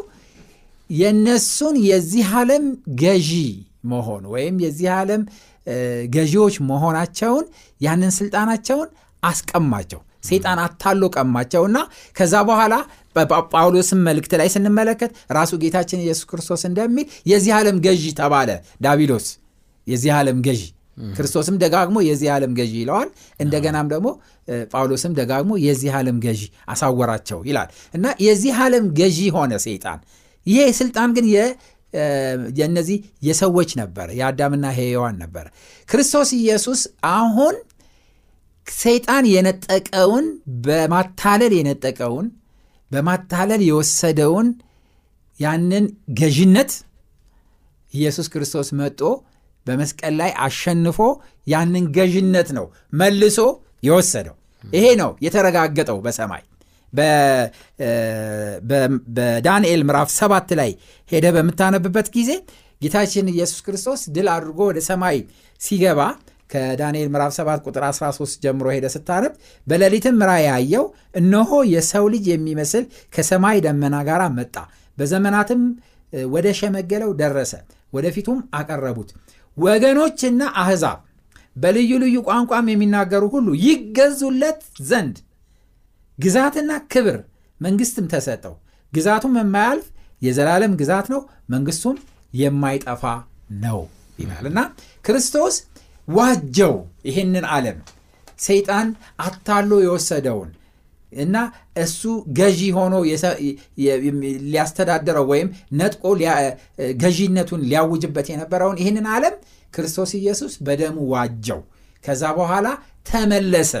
የነሱን 0.89 1.75
የዚህ 1.87 2.27
ዓለም 2.35 2.65
ገዢ 3.01 3.31
መሆን 3.91 4.23
ወይም 4.33 4.55
የዚህ 4.63 4.89
ዓለም 4.97 5.21
ገዢዎች 6.15 6.55
መሆናቸውን 6.69 7.45
ያንን 7.81 8.11
ስልጣናቸውን 8.17 8.89
አስቀማቸው። 9.23 9.99
ሰይጣን 10.23 10.59
አታሎ 10.63 11.03
ቀማቸውና 11.15 11.77
ከዛ 12.15 12.35
በኋላ 12.47 12.73
ጳውሎስም 13.51 13.99
መልእክት 14.07 14.33
ላይ 14.39 14.47
ስንመለከት 14.53 15.11
ራሱ 15.31 15.51
ጌታችን 15.61 16.01
ኢየሱስ 16.05 16.25
ክርስቶስ 16.31 16.61
እንደሚል 16.69 17.07
የዚህ 17.31 17.51
ዓለም 17.57 17.77
ገዢ 17.85 18.05
ተባለ 18.19 18.49
ዳቢሎስ 18.81 19.27
የዚህ 19.87 20.11
ዓለም 20.17 20.39
ገዢ 20.47 20.63
ክርስቶስም 21.11 21.55
ደጋግሞ 21.63 21.97
የዚህ 22.07 22.29
ዓለም 22.35 22.51
ገዢ 22.59 22.73
ይለዋል። 22.81 23.09
እንደገናም 23.39 23.87
ደግሞ 23.93 24.07
ጳውሎስም 24.71 25.13
ደጋግሞ 25.17 25.53
የዚህ 25.65 25.91
ዓለም 25.97 26.17
ገዢ 26.25 26.41
አሳወራቸው 26.67 27.39
ይላል 27.49 27.69
እና 27.93 28.05
የዚህ 28.25 28.53
ዓለም 28.65 28.85
ገዢ 28.99 29.19
ሆነ 29.35 29.53
ሰይጣን። 29.65 29.99
ይሄ 30.45 30.65
ስልጣን 30.79 31.09
ግን 31.15 31.25
የእነዚህ 32.57 32.97
የሰዎች 33.27 33.69
ነበረ፣ 33.79 34.07
የአዳምና 34.19 34.65
ሔዋን 34.77 35.15
ነበረ። 35.23 35.45
ክርስቶስ 35.89 36.29
ኢየሱስ 36.39 36.81
አሁን 37.11 37.55
ሰይጣን 38.67 39.25
የነጠቀውን 39.33 40.25
በማታለል 40.65 41.53
የነጠቀውን 41.57 42.27
በማታለል 42.91 43.61
የወሰደውን 43.67 44.47
ያንን 45.39 45.85
ገዥነት 46.19 46.71
ኢየሱስ 47.93 48.27
ክርስቶስ 48.33 48.67
መጦ 48.79 49.01
በመስቀል 49.65 50.13
ላይ 50.19 50.31
አሸንፎ 50.45 50.99
ያንን 51.47 51.85
ገዥነት 51.95 52.49
ነው 52.57 52.65
መልሶ 52.93 53.39
የወሰደው። 53.83 54.35
ይሄ 54.63 54.85
ነው 55.01 55.11
የተረጋገጠው 55.25 55.97
በሰማይ 56.05 56.43
በዳንኤል 59.09 59.81
ምዕራፍ 59.87 60.09
ሰባት 60.17 60.49
ላይ 60.59 60.71
ሄደ 61.09 61.25
በምታነብበት 61.35 62.07
ጊዜ 62.15 62.31
ጌታችን 62.81 63.27
ኢየሱስ 63.33 63.59
ክርስቶስ 63.65 64.01
ድል 64.15 64.27
አድርጎ 64.33 64.59
ወደ 64.69 64.79
ሰማይ 64.87 65.17
ሲገባ 65.61 65.99
ከዳንኤል 66.49 67.07
ምዕራፍ 67.13 67.31
7 67.37 67.67
ቁጥር 67.67 67.83
13 67.89 68.41
ጀምሮ 68.43 68.67
ሄደ 68.75 68.85
ስታነብ 68.95 69.33
በሌሊትም 69.67 70.17
ራእይ 70.29 70.45
ያየው 70.47 70.85
እነሆ 71.19 71.51
የሰው 71.71 72.05
ልጅ 72.13 72.25
የሚመስል 72.33 72.83
ከሰማይ 73.15 73.57
ደመና 73.65 73.95
ጋር 74.09 74.21
መጣ፣ 74.37 74.55
በዘመናትም 74.97 75.61
ወደ 76.31 76.47
ሸመገለው 76.59 77.11
ደረሰ፣ 77.21 77.53
ወደፊቱም 77.93 78.37
አቀረቡት። 78.59 79.09
ወገኖችና 79.57 80.41
አሕዛብ 80.61 80.99
በልዩ 81.55 81.91
ልዩ 82.03 82.15
ቋንቋም 82.27 82.69
የሚናገሩ 82.71 83.23
ሁሉ 83.35 83.47
ይገዙለት 83.65 84.61
ዘንድ 84.89 85.17
ግዛትና 86.19 86.71
ክብር 86.91 87.17
መንግስትም 87.59 88.05
ተሰጠው። 88.13 88.53
ግዛቱም 88.93 89.33
የማያልፍ 89.39 89.85
የዘላለም 90.21 90.73
ግዛት 90.81 91.07
ነው፣ 91.13 91.21
መንግስቱም 91.49 91.95
የማይጠፋ 92.33 93.03
ነው 93.63 93.79
ይላል 94.19 94.45
እና 94.51 94.59
ክርስቶስ 95.05 95.55
ዋጀው 96.07 96.75
ይህንን 97.09 97.45
ዓለም 97.55 97.77
ሰይጣን 98.39 98.87
አታሎ 99.25 99.71
የወሰደውን 99.83 100.49
እና 101.15 101.35
እሱ 101.83 102.01
ገዢ 102.37 102.61
ሆኖ 102.77 102.95
ሊያስተዳድረው 104.45 105.25
ወይም 105.31 105.49
ነጥቆ 105.79 106.03
ገዢነቱን 107.03 107.61
ሊያውጅበት 107.69 108.27
የነበረውን 108.31 108.79
ይህንን 108.81 109.07
ዓለም 109.15 109.35
ክርስቶስ 109.73 110.11
ኢየሱስ 110.19 110.53
በደሙ 110.65 110.97
ዋጀው። 111.13 111.61
ከዛ 112.03 112.23
በኋላ 112.37 112.67
ተመለሰ። 113.09 113.73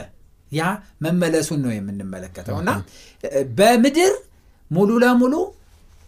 ያ 0.55 0.63
መመለሱን 1.03 1.59
ነው 1.65 1.71
የምንመለከተው 1.75 2.57
እና 2.61 2.71
በምድር 3.57 4.13
ሙሉ 4.71 4.91
ለሙሉ 5.03 5.33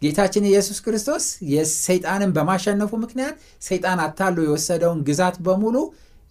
ጌታችን 0.01 0.43
ኢየሱስ 0.49 0.79
ክርስቶስ 0.85 1.23
የሰይጣንን 1.51 2.31
በማሸነፉ 2.35 2.91
ምክንያት 3.03 3.35
ሰይጣን 3.67 3.99
አታሎ 4.03 4.37
የወሰደውን 4.45 4.99
ግዛት 5.07 5.37
በሙሉ 5.45 5.75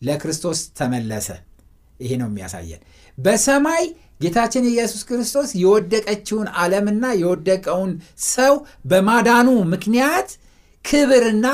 ለክርስቶስ 0.03 0.59
ተመለሰ። 0.79 1.29
ይሄ 2.01 2.13
ነው 2.21 2.29
የሚያሳየን። 2.31 2.83
በሰማይ 3.19 3.85
ጌታችን 4.21 4.65
ኢየሱስ 4.71 5.03
ክርስቶስ 5.09 5.49
የወደቀችውን 5.61 6.49
ዓለምና 6.61 7.05
የወደቀውን 7.21 7.93
ሰው 8.31 8.55
በማዳኑ 8.91 9.49
ምክንያት 9.73 10.29
ክብርና 10.85 11.47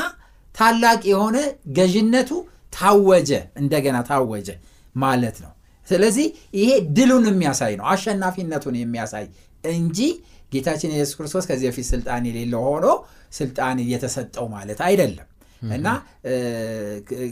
ታላቅ 0.55 1.01
የሆነ 1.11 1.37
ገዥነቱ 1.77 2.31
ታወጀ፣ 2.73 3.31
እንደገና 3.57 3.97
ታወጀ 4.09 4.49
ማለት 4.95 5.37
ነው። 5.45 5.52
ስለዚህ 5.89 6.27
ይሄ 6.59 6.69
ድሉን 6.97 7.25
የሚያሳይ 7.31 7.73
ነው፣ 7.79 7.87
አሸናፊነቱን 7.93 8.77
የሚያሳይ 8.81 9.27
እንጂ 9.73 9.99
ጌታችን 10.53 10.91
ኢየሱስ 10.95 11.15
ክርስቶስ 11.19 11.45
ከዚህ 11.49 11.67
በፊት 11.71 11.87
ስልጣን 11.91 12.25
የሌለው 12.29 12.63
ሆኖ 12.69 12.87
ስልጣን 13.33 13.77
እየተሰጠው 13.85 14.47
ማለት 14.55 14.81
አይደለም 14.89 15.29
እና 15.71 15.87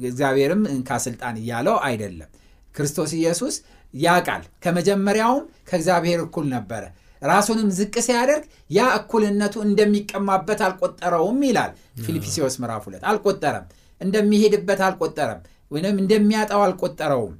እግዚአብሔርም 0.04 0.62
እንካ 0.72 0.98
ስልጣን 1.06 1.36
እያለው 1.40 1.76
አይደለም። 1.86 2.30
ክርስቶስ 2.74 3.10
ኢየሱስ 3.18 3.54
ያቃል 3.94 4.42
ከመጀመሪያውም 4.64 5.44
ከእግዚአብሔር 5.68 6.20
እኩል 6.26 6.46
ነበረ። 6.54 6.82
ራሱንም 7.22 7.68
ዝቅ 7.78 7.94
ሲያደርግ 8.06 8.44
ያ 8.70 8.86
እኩልነቱ 8.98 9.54
እንደሚቀማበት 9.66 10.60
አልቆጠረውም 10.66 11.40
ይላል 11.48 11.72
ፊልጵስዩስ 12.04 12.54
ምዕራፍ 12.62 12.84
ሁለት 12.88 13.02
አልቆጠረም። 13.10 13.66
እንደሚሄድበት 14.00 14.80
አልቆጠረም፣ 14.86 15.40
ወይም 15.70 15.96
እንደሚያጣው 16.02 16.60
አልቆጠረውም። 16.66 17.34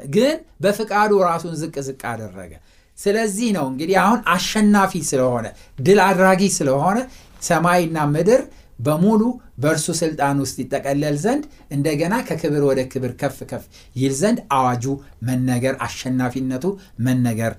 ግን 0.00 0.34
በፍቃዱ 0.62 1.12
ራሱን 1.26 1.54
ዝቅ 1.60 1.74
ዝቅ 1.86 2.00
አደረገ። 2.12 2.52
ስለዚህ 2.98 3.48
ነው 3.56 3.66
እንግዲህ 3.70 3.96
አሁን 4.02 4.20
አሸናፊ 4.34 4.92
ስለሆነ 5.10 5.46
ድል 5.78 6.00
አድራጊ 6.06 6.42
ስለሆነ 6.58 6.98
ሰማይና 7.42 7.98
ምድር 8.12 8.42
በሙሉ 8.78 9.22
በእርሱ 9.62 9.88
ስልጣን 10.00 10.36
ውስጥ 10.42 10.56
ይጠቀለል 10.62 11.16
ዘንድ 11.24 11.44
እንደገና 11.74 12.14
ከክብር 12.28 12.62
ወደ 12.68 12.80
ክብር 12.92 13.12
ከፍ 13.20 13.38
ከፍ 13.50 13.64
ይል 13.96 14.14
ዘንድ 14.20 14.38
አዋጁ 14.56 14.84
መነገር 15.28 15.74
አሸናፊነቱ 15.86 16.64
መነገር 17.06 17.52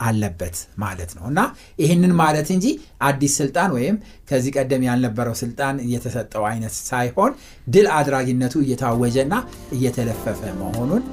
አለበት 0.00 0.56
ማለት 0.78 1.10
ነው። 1.16 1.24
እና 1.30 1.40
ይህንን 1.78 2.12
ማለት 2.20 2.48
እንጂ 2.54 2.66
አዲስ 3.02 3.34
ስልጣን 3.40 3.70
ወይም 3.76 3.96
ከዚህ 4.30 4.52
ቀደም 4.56 4.82
ያልነበረው 4.88 5.36
ስልጣን 5.42 5.76
እየተሰጠው 5.86 6.44
አይነት 6.50 6.74
ሳይሆን 6.82 7.32
ድል 7.66 7.88
አድራጊነቱ 7.96 8.56
እየታወጀና 8.64 9.34
እየተለፈፈ 9.72 10.40
መሆኑን 10.60 11.04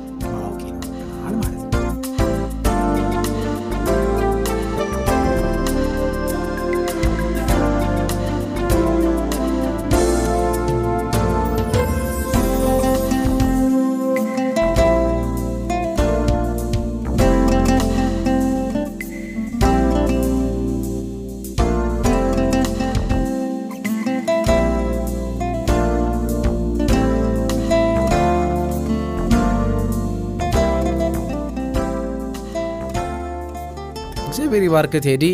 ይባርክ 34.73 34.93
ቴዲ። 35.05 35.25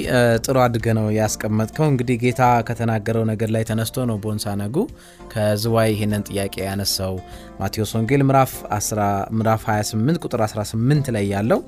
ጥሩ 0.45 0.55
አድገ 0.63 0.85
ነው 0.97 1.05
ያስቀመጥከው። 1.17 1.85
እንግዲህ 1.91 2.15
ጌታ 2.23 2.41
ከተናገረው 2.67 3.23
ነገር 3.29 3.49
ላይ 3.55 3.63
ተነስቶ 3.69 4.05
ነው 4.09 4.17
ቦንሳ 4.23 4.53
ነጉ 4.61 4.75
ከዝዋይ 5.31 5.87
ይህንን 5.93 6.23
ጥያቄ 6.29 6.55
ያነሳው። 6.65 7.13
ማቴዎስ 7.59 7.91
ወንጌል 7.97 8.23
ምዕራፍ 8.27 8.51
28 8.73 10.19
ቁጥር 10.23 10.43
18 10.47 11.11
ላይ 11.17 11.25
ያለው 11.33 11.61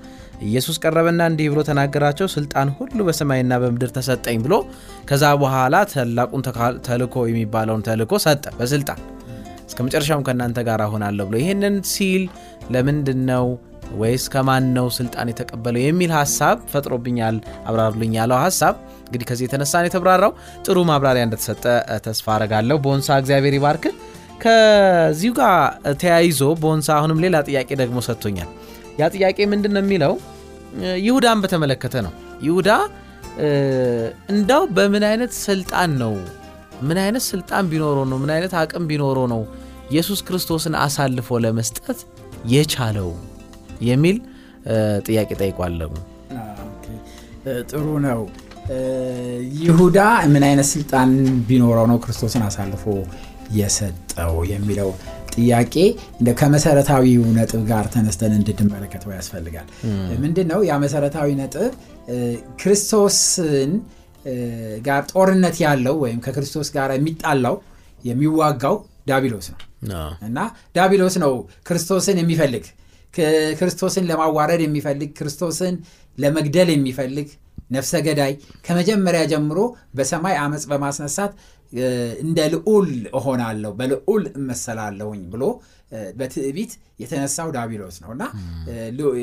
ኢየሱስ 0.48 0.80
ቀረበና 0.84 1.22
እንዲህ 1.32 1.48
ብሎ 1.54 1.64
ተናገራቸው፣ 1.70 2.30
ስልጣን 2.36 2.70
ሁሉ 2.78 3.00
በሰማይና 3.10 3.62
በምድር 3.64 3.94
ተሰጠኝ 3.98 4.40
ብሎ 4.46 4.54
ከዛ 5.10 5.34
በኋላ 5.42 5.84
ታላቁን 5.94 6.44
ተልኮ 6.90 7.26
የሚባለውን 7.32 7.88
ተልኮ 7.90 8.24
ሰጠ 8.26 8.46
በስልጣን 8.60 9.02
እስከ 9.66 9.82
መጨረሻውም 9.88 10.26
ከእናንተ 10.28 10.60
ጋር 10.68 10.82
እሆናለሁ 10.88 11.26
ብሎ 11.30 11.38
ይህንን 11.44 11.78
ሲል 11.92 12.24
ለምንድን 12.74 13.22
ነው 13.30 13.46
ወይስ 14.00 14.24
ከማን 14.34 14.66
ነው 14.76 14.88
ስልጣን 14.98 15.30
የተቀበለው 15.32 15.82
የሚል 15.84 16.12
ሀሳብ 16.18 16.58
ፈጥሮብኛል። 16.72 17.38
አብራሩልኝ 17.70 18.14
ያለው 18.20 18.38
ሀሳብ 18.44 18.76
እንግዲህ 19.06 19.26
ከዚህ 19.30 19.46
የተነሳን 19.48 19.88
የተብራራው 19.88 20.34
ጥሩ 20.66 20.78
ማብራሪያ 20.90 21.24
እንደተሰጠ 21.28 21.64
ተስፋ 22.06 22.28
አረጋለሁ። 22.36 22.78
ቦንሳ 22.86 23.18
እግዚአብሔር 23.22 23.56
ይባርክ። 23.58 23.86
ከዚሁ 24.44 25.32
ጋር 25.40 25.56
ተያይዞ 26.02 26.42
ቦንሳ 26.62 26.90
አሁንም 26.98 27.20
ሌላ 27.26 27.38
ጥያቄ 27.50 27.70
ደግሞ 27.82 27.98
ሰጥቶኛል። 28.08 28.50
ያ 29.00 29.10
ጥያቄ 29.16 29.38
ምንድን 29.52 29.74
ነው 29.76 29.84
የሚለው 29.84 30.14
ይሁዳን 31.04 31.42
በተመለከተ 31.44 31.96
ነው። 32.06 32.14
ይሁዳ 32.44 32.70
እንዳው 34.34 34.64
በምን 34.78 35.04
አይነት 35.10 35.34
ስልጣን 35.46 35.92
ነው 36.02 36.14
ምን 36.82 36.98
አይነት 37.04 37.24
ስልጣን 37.32 37.66
ቢኖረው 37.72 38.06
ነው 38.12 38.18
ምን 38.24 38.32
አይነት 38.36 38.54
አቅም 38.62 38.86
ቢኖረው 38.90 39.26
ነው 39.34 39.42
ኢየሱስ 39.92 40.20
ክርስቶስን 40.28 40.76
አሳልፎ 40.84 41.40
ለመስጠት 41.46 42.00
የቻለው 42.52 43.10
የሚል 43.82 44.18
ጥያቄ 45.06 45.30
ጠይቋለሁ። 45.40 45.92
ጥሩ 47.72 47.86
ነው። 48.06 48.20
ይሁዳ 49.62 50.00
ምን 50.34 50.44
አይነት 50.48 50.68
ስልጣን 50.72 51.10
ቢኖረው 51.48 51.86
ነው 51.92 51.98
ክርስቶስን 52.04 52.44
አሳልፎ 52.48 52.84
የሰጠው 53.52 54.36
የሚለው 54.52 54.90
ጥያቄ 55.36 55.76
እንደ 56.20 56.30
ከመሰረታዊው 56.40 57.24
ነጥብ 57.38 57.62
ጋር 57.68 57.86
ተነስተን 57.94 58.34
እንድንመለከተው 58.38 59.12
ያስፈልጋል። 59.18 59.68
ምንድን 60.20 60.48
ነው 60.52 60.60
ያ 60.70 60.78
መሰረታዊ 60.84 61.30
ነጥብ? 61.40 61.72
ክርስቶስን 62.62 63.72
ጋር 64.88 65.02
ጦርነት 65.12 65.58
ያለው 65.62 65.96
ወይም 66.04 66.20
ከክርስቶስ 66.26 66.70
ጋር 66.76 66.90
የሚጣላው 66.96 67.56
የሚዋጋው 68.04 68.76
ዳቢሎስ 69.08 69.48
ነው 69.54 69.60
እና 70.22 70.40
ዳቢሎስ 70.76 71.16
ነው 71.24 71.34
ክርስቶስን 71.70 72.18
የሚፈልግ 72.22 72.66
ክርስቶስን 73.60 74.06
ለማዋረድ 74.10 74.62
የሚፈልግ 74.66 75.10
ክርስቶስን 75.18 75.76
ለመግደል 76.18 76.70
የሚፈልግ 76.74 77.30
ነፍሰ 77.76 77.94
ገዳይ 78.06 78.32
ከመጀመሪያ 78.66 79.22
ጀምሮ 79.32 79.60
በሰማይ 79.98 80.36
አመፅ 80.42 80.64
በማስነሳት 80.72 81.34
እንደ 82.24 82.40
ልዑል 82.54 82.88
እሆናለሁ 83.18 83.72
በልዑል 83.78 84.24
እመሰላለሁኝ 84.40 85.22
ብሎ 85.34 85.44
በትዕቢት 86.20 86.72
የተነሳው 87.02 87.48
ዳቢሎስ 87.56 87.96
ነው። 88.04 88.10
እና 88.16 88.24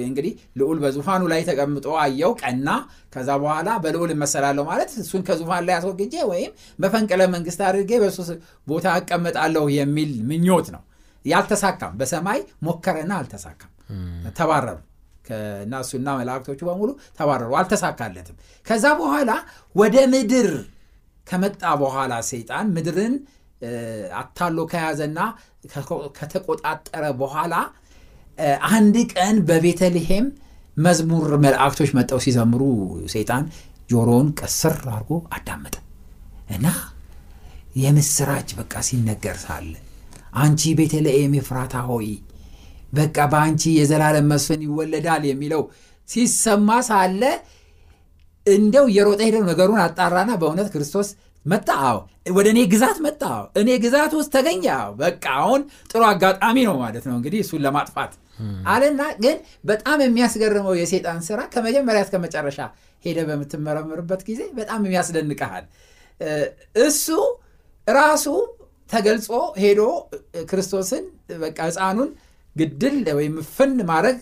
እንግዲህ 0.06 0.32
ልዑል 0.60 0.78
በዙፋኑ 0.84 1.22
ላይ 1.32 1.40
ተቀምጦ 1.48 1.86
አየው 2.02 2.32
ቀና 2.42 2.68
ከዛ 3.14 3.28
በኋላ 3.42 3.68
በልዑል 3.84 4.10
እመሰላለሁ 4.16 4.64
ማለት 4.70 4.92
እሱን 5.02 5.22
ከዙፋን 5.28 5.64
ላይ 5.68 5.76
አስወግጄ 5.78 6.14
ወይም 6.32 6.52
መፈንቅለ 6.78 7.22
መንግስት 7.34 7.62
አድርጌ 7.68 7.92
በሱ 8.04 8.18
ቦታ 8.66 8.96
እቀመጣለሁ 9.00 9.64
የሚል 9.78 10.12
ምኞት 10.30 10.68
ነው። 10.76 10.82
ያልተሳካም 11.24 11.94
በሰማይ 12.00 12.40
ሞከረና 12.66 13.12
አልተሳካም 13.20 13.72
ተባረሩ። 14.38 14.78
እና 15.64 15.74
እሱና 15.84 16.08
መላእክቶቹ 16.18 16.60
በሙሉ 16.68 16.90
ተባረሩ 17.18 17.50
አልተሳካለትም። 17.58 18.36
ከዛ 18.66 18.84
በኋላ 19.00 19.30
ወደ 19.74 19.96
ምድር 20.12 20.50
ከመጣ 21.26 21.62
በኋላ 21.82 22.12
ሰይጣን 22.28 22.66
ምድርን 22.76 23.14
አታሎ 24.20 24.58
ከያዘና 24.70 25.18
ከተቆጣጠረ 26.18 27.04
በኋላ 27.20 27.54
አንድ 28.70 28.96
ቀን 29.14 29.36
በቤተልሔም 29.48 30.26
መዝሙር 30.76 31.30
መላእክቶች 31.44 31.90
መጠው 31.98 32.20
ሲዘምሩ 32.24 32.62
ሰይጣን 33.14 33.44
ጆሮውን 33.90 34.28
ቀስር 34.40 34.76
አድርጎ 34.90 35.10
አዳመጠ 35.36 35.76
እና 36.56 36.66
የምስራች 37.82 38.48
በቃ 38.58 38.74
ሲነገር 38.88 39.36
ሳለ 39.44 39.72
አንቺ 40.40 40.62
ቤተልሔም 40.78 41.34
ኤፍራታ 41.40 41.74
ሆይ 41.90 42.08
በቃ 42.92 43.16
በአንቺ 43.32 43.62
የዘላለም 43.76 44.26
መስፍን 44.32 44.60
ይወለዳል 44.66 45.24
የሚለው 45.28 45.62
ሲሰማ 46.08 46.68
ሳለ 46.88 47.22
እንደው 48.46 48.84
እየሮጠ 48.90 49.20
ሄደው 49.26 49.42
ነገሩን 49.48 49.80
አጣራና 49.84 50.30
በእውነት 50.40 50.68
ክርስቶስ 50.74 51.08
መጣ? 51.44 51.68
አዎ። 51.82 51.98
ወደ 52.36 52.46
እኔ 52.52 52.60
ግዛት 52.72 52.98
መጣ? 53.04 53.22
አዎ። 53.34 53.44
እኔ 53.60 53.68
ግዛት 53.84 54.12
ውስጥ 54.18 54.30
ተገኘ? 54.36 54.64
አዎ። 54.76 54.90
በቃ 55.00 55.24
አሁን 55.40 55.60
ጥሩ 55.90 56.00
አጋጣሚ 56.08 56.56
ነው 56.68 56.76
ማለት 56.82 57.04
ነው 57.08 57.16
እንግዲህ 57.18 57.40
እሱን 57.44 57.62
ለማጥፋት። 57.66 58.14
አለና 58.72 59.02
ግን 59.22 59.36
በጣም 59.64 59.98
የሚያስገርመው 60.02 60.74
የሴጣን 60.80 61.20
ስራ 61.28 61.38
ከመጀመሪያ 61.54 62.00
እስከ 62.06 62.16
መጨረሻ 62.24 62.58
ሄደ 63.04 63.18
በምትመረምርበት 63.28 64.20
ጊዜ 64.28 64.40
በጣም 64.58 64.80
የሚያስደንቀሃል 64.86 65.64
እሱ 66.82 67.06
ራሱ 67.86 68.26
ተገልጾ 68.90 69.28
ሄዶ 69.62 69.80
ክርስቶስን 70.50 71.04
በቃ 71.42 71.58
ህፃኑን 71.68 72.10
ግድል 72.56 72.96
ወይም 73.18 73.34
ፍን 73.54 73.74
ማድረግ 73.90 74.18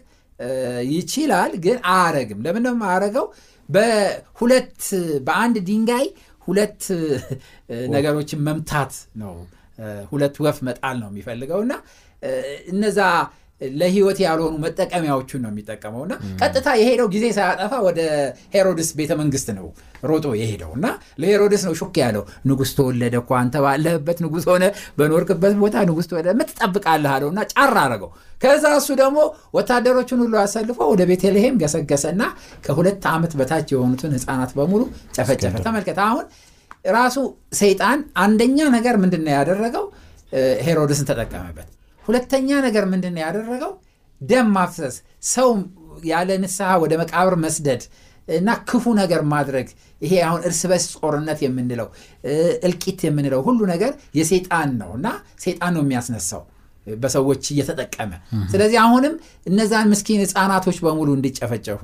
ይችላል 0.92 1.52
ግን 1.64 1.78
አያረግም 1.90 2.40
ለምን 2.46 2.64
አያረገው 2.84 3.26
በሁለት 3.68 4.80
በአንድ 5.26 5.56
ድንጋይ 5.68 6.06
ሁለት 6.48 6.82
ነገሮችን 7.94 8.40
መምታት 8.48 8.92
ነው። 9.22 9.34
ሁለት 10.10 10.36
ወፍ 10.44 10.58
መጣል 10.68 10.96
ነው 11.00 11.08
የሚፈልገው። 11.10 11.60
እና 11.64 11.72
እነዛ 12.68 13.00
ለህይወት 13.60 14.18
ያልሆኑ 14.22 14.54
መጠቀሚያዎቹን 14.62 15.40
ነው 15.44 15.50
የሚጠቀመው። 15.52 16.02
እና 16.06 16.14
ቀጥታ 16.40 16.68
የሄደው 16.80 17.08
ጊዜ 17.14 17.24
ሳያጠፋ 17.36 17.72
ወደ 17.86 18.00
ሄሮድስ 18.54 18.88
ቤተ 18.98 19.12
መንግስት 19.20 19.48
ነው 19.58 19.66
ሮጦ 20.02 20.26
የሄደው። 20.40 20.70
እና 20.76 20.86
ለሄሮድስ 21.22 21.62
ነው 21.68 21.74
ሹክ 21.80 21.96
ያለው። 22.02 22.22
ንጉስ 22.48 22.72
ተወለደ 22.78 23.14
እኮ 23.22 23.32
አንተ 23.40 23.62
ባለህበት 23.64 24.18
ንጉስ 24.24 24.46
ሆነ 24.50 24.64
በኖርክበት 24.98 25.54
ቦታ 25.62 25.84
ንጉስ 25.90 26.08
ተወለደ 26.10 26.34
ምትጠብቃለህ 26.40 27.12
አለው 27.14 27.30
እና 27.32 27.42
ጫራ 27.54 27.76
አረገው 27.86 28.10
ከዛ 28.42 28.64
እሱ 28.78 28.88
ደግሞ 29.00 29.18
ወታደሮቹን 29.56 30.20
ሁሉ 30.24 30.34
አሰልፎ 30.42 30.78
ወደ 30.90 31.02
ቤተልሔም 31.10 31.54
ገሰገሰና 31.62 32.22
ከሁለት 32.66 33.06
ዓመት 33.12 33.32
በታች 33.38 33.70
የሆኑትን 33.74 34.12
ህፃናት 34.16 34.52
በሙሉ 34.58 34.82
ጨፈጨፈ። 35.16 35.54
ተመልከት 35.66 36.00
አሁን 36.06 36.26
ራሱ 36.92 37.16
ሰይጣን 37.60 37.98
አንደኛ 38.24 38.58
ነገር 38.74 38.96
ምንድን 39.02 39.24
ነው 39.26 39.32
ያደረገው? 39.36 39.86
ሄሮድስን 40.66 41.06
ተጠቀመበት 41.08 41.68
ሁለተኛ 42.08 42.48
ነገር 42.66 42.84
ምንድን 42.92 43.12
ነው 43.16 43.22
ያደረገው? 43.24 43.72
ደም 44.20 44.48
ማፍሰስ 44.56 44.94
ሰው 45.30 45.48
ያለ 46.10 46.30
ንስሐ 46.42 46.68
ወደ 46.82 46.92
መቃብር 47.00 47.34
መስደድ 47.44 47.82
እና 48.28 48.48
ክፉ 48.68 48.84
ነገር 49.00 49.20
ማድረግ። 49.32 49.68
ይሄ 50.02 50.12
አሁን 50.26 50.40
እርስ 50.48 50.60
በርስ 50.70 50.86
ጦርነት 50.96 51.38
የምንለው 51.44 51.88
እልቂት 52.66 53.00
የምንለው 53.06 53.40
ሁሉ 53.46 53.60
ነገር 53.72 53.92
የሴጣን 54.18 54.70
ነው 54.80 54.90
እና 54.98 55.06
ሴጣን 55.44 55.72
ነው 55.76 55.82
የሚያስነሳው 55.84 56.42
በሰዎች 56.86 57.44
እየተጠቀመ። 57.52 58.12
ስለዚህ 58.52 58.78
አሁንም 58.82 59.14
እነዛን 59.50 59.88
ምስኪን 59.92 60.20
ህፃናቶች 60.24 60.76
በሙሉ 60.84 61.08
እንዲጨፈጨፉ 61.16 61.82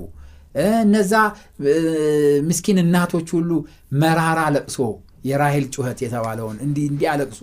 እነዛ 0.80 1.12
ምስኪን 2.48 2.78
እናቶች 2.82 3.28
ሁሉ 3.36 3.50
መራራ 4.00 4.40
ለቅሶ 4.54 4.78
የራሄል 5.24 5.66
ጩኸት 5.74 5.98
የተባለውን 6.04 6.56
እንዲያለቅሱ 6.66 7.40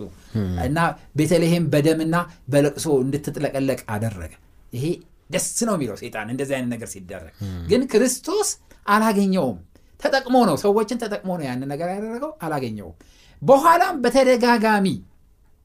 እና 0.66 0.78
ቤተልሔም 1.18 1.66
በደምና 1.72 2.16
በለቅሶ 2.52 2.88
እንድትጥለቀለቅ 3.04 3.80
አደረገ። 3.94 4.32
ይሄ 4.72 4.84
ደስ 5.30 5.46
ነው 5.68 5.74
የሚለው 5.76 5.96
ሴጣን 6.00 6.28
እንደዚህ 6.32 6.54
አይነት 6.56 6.70
ነገር 6.74 6.88
ሲደረግ። 6.92 7.34
ግን 7.68 7.82
ክርስቶስ 7.92 8.48
አላገኘውም። 8.86 9.58
ተጠቅሞ 10.00 10.36
ነው 10.48 10.56
ሰዎችን 10.62 10.98
ተጠቅሞ 11.02 11.30
ነው 11.38 11.44
ያን 11.46 11.62
ነገር 11.72 11.88
ያደረገው 11.94 12.32
አላገኘውም። 12.44 12.96
በኋላም 13.42 13.96
በተደጋጋሚ 14.04 14.86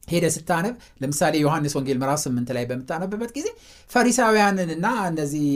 ሄደ 0.08 0.26
ስታነብ 0.34 0.74
ለምሳሌ 1.00 1.34
ዮሐንስ 1.44 1.72
ወንጌል 1.76 1.98
ምዕራፍ 2.02 2.20
8 2.24 2.52
ላይ 2.56 2.64
በምታነብበት 2.70 3.30
ጊዜ 3.36 3.48
ፈሪሳውያንንና 3.90 4.86
እነዚህ 5.08 5.46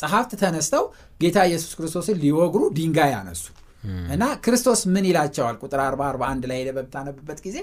ጸሐፍት 0.00 0.32
ተነስተው 0.42 0.84
ጌታ 1.20 1.38
ኢየሱስ 1.48 1.72
ክርስቶስን 1.78 2.16
ሊወግሩ 2.22 2.62
ድንጋይ 2.78 3.12
አነሱ 3.18 3.42
እና 4.12 4.24
ክርስቶስ 4.44 4.80
ምን 4.94 5.04
ይላቸዋል? 5.08 5.56
ቁጥር 5.62 5.80
41 5.84 6.46
ላይ 6.50 6.58
ሄደ 6.60 6.70
በምታነብበት 6.76 7.38
ጊዜ 7.46 7.56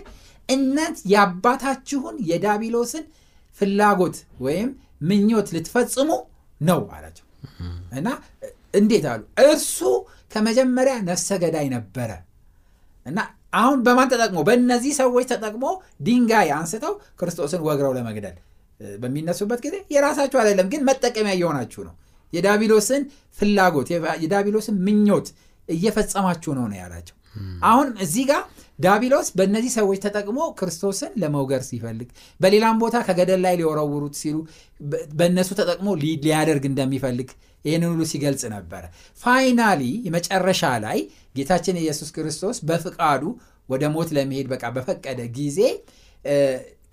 እናንት 0.49 0.97
የአባታችሁን 1.11 2.15
የዳቢሎስን 2.29 3.05
ፍላጎት 3.57 4.17
ወይም 4.39 4.69
ምኞት 5.01 5.47
ልትፈጽሙ 5.55 6.09
ነው 6.61 6.81
አላቸው። 6.95 7.25
እና 7.93 8.07
እንዴት 8.73 9.05
አሉ? 9.11 9.21
እርሱ 9.45 9.77
ከመጀመሪያ 10.33 10.95
ነፍሰ 11.09 11.29
ገዳይ 11.43 11.67
ነበረ። 11.75 12.09
እና 13.05 13.19
አሁን 13.53 13.79
በማን 13.85 14.09
ተጠቅሞ? 14.13 14.39
በእነዚህ 14.47 14.93
ሰዎች 15.01 15.25
ተጠቅሞ 15.31 15.65
ድንጋይ 16.07 16.49
አንስተው 16.57 16.93
ክርስቶስን 17.19 17.61
ወግረው 17.67 17.93
ለመግደል። 17.97 18.35
በሚነሱበት 18.99 19.59
ጊዜ 19.65 19.75
የራሳችሁ 19.93 20.37
አይደለም 20.41 20.67
ግን 20.73 20.81
መጠቀሚያ 20.89 21.33
እየሆናችሁ 21.37 21.81
ነው። 21.87 21.93
የዳቢሎስን 22.33 23.03
ፍላጎት 23.37 23.87
የዳቢሎስን 24.23 24.75
ምኞት 24.87 25.27
እየፈጸማችሁ 25.69 26.51
ነው 26.57 26.65
ነው 26.71 26.77
ያላቸው። 26.81 27.15
አሁን 27.63 27.87
እዚህ 28.03 28.23
ጋር 28.29 28.41
ዳቢሎስ 28.79 29.27
በእነዚህ 29.37 29.71
ሰዎች 29.75 29.99
ተጠቅሞ 30.05 30.39
ክርስቶስን 30.59 31.11
ለመውገር 31.21 31.61
ሲፈልግ 31.67 32.09
በሌላም 32.39 32.79
ቦታ 32.81 32.95
ከገደል 33.07 33.41
ላይ 33.45 33.53
ሊወረውሩት 33.59 34.15
ሲሉ 34.21 34.37
በእነሱ 35.19 35.49
ተጠቅሞ 35.59 35.87
ሊያደርግ 36.23 36.65
እንደሚፈልግ 36.71 37.29
ይህንን 37.65 37.89
ሁሉ 37.91 38.03
ሲገልጽ 38.11 38.43
ነበረ። 38.55 38.83
finally 39.19 39.81
መጨረሻ 40.15 40.63
ላይ 40.85 40.99
ጌታችን 41.35 41.79
ኢየሱስ 41.83 42.09
ክርስቶስ 42.15 42.57
በፍቃዱ 42.69 43.23
ወደ 43.69 43.83
ሞት 43.95 44.09
ለመሄድ 44.17 44.47
በቃ 44.51 44.65
በፈቀደ 44.75 45.21
ጊዜ 45.37 45.59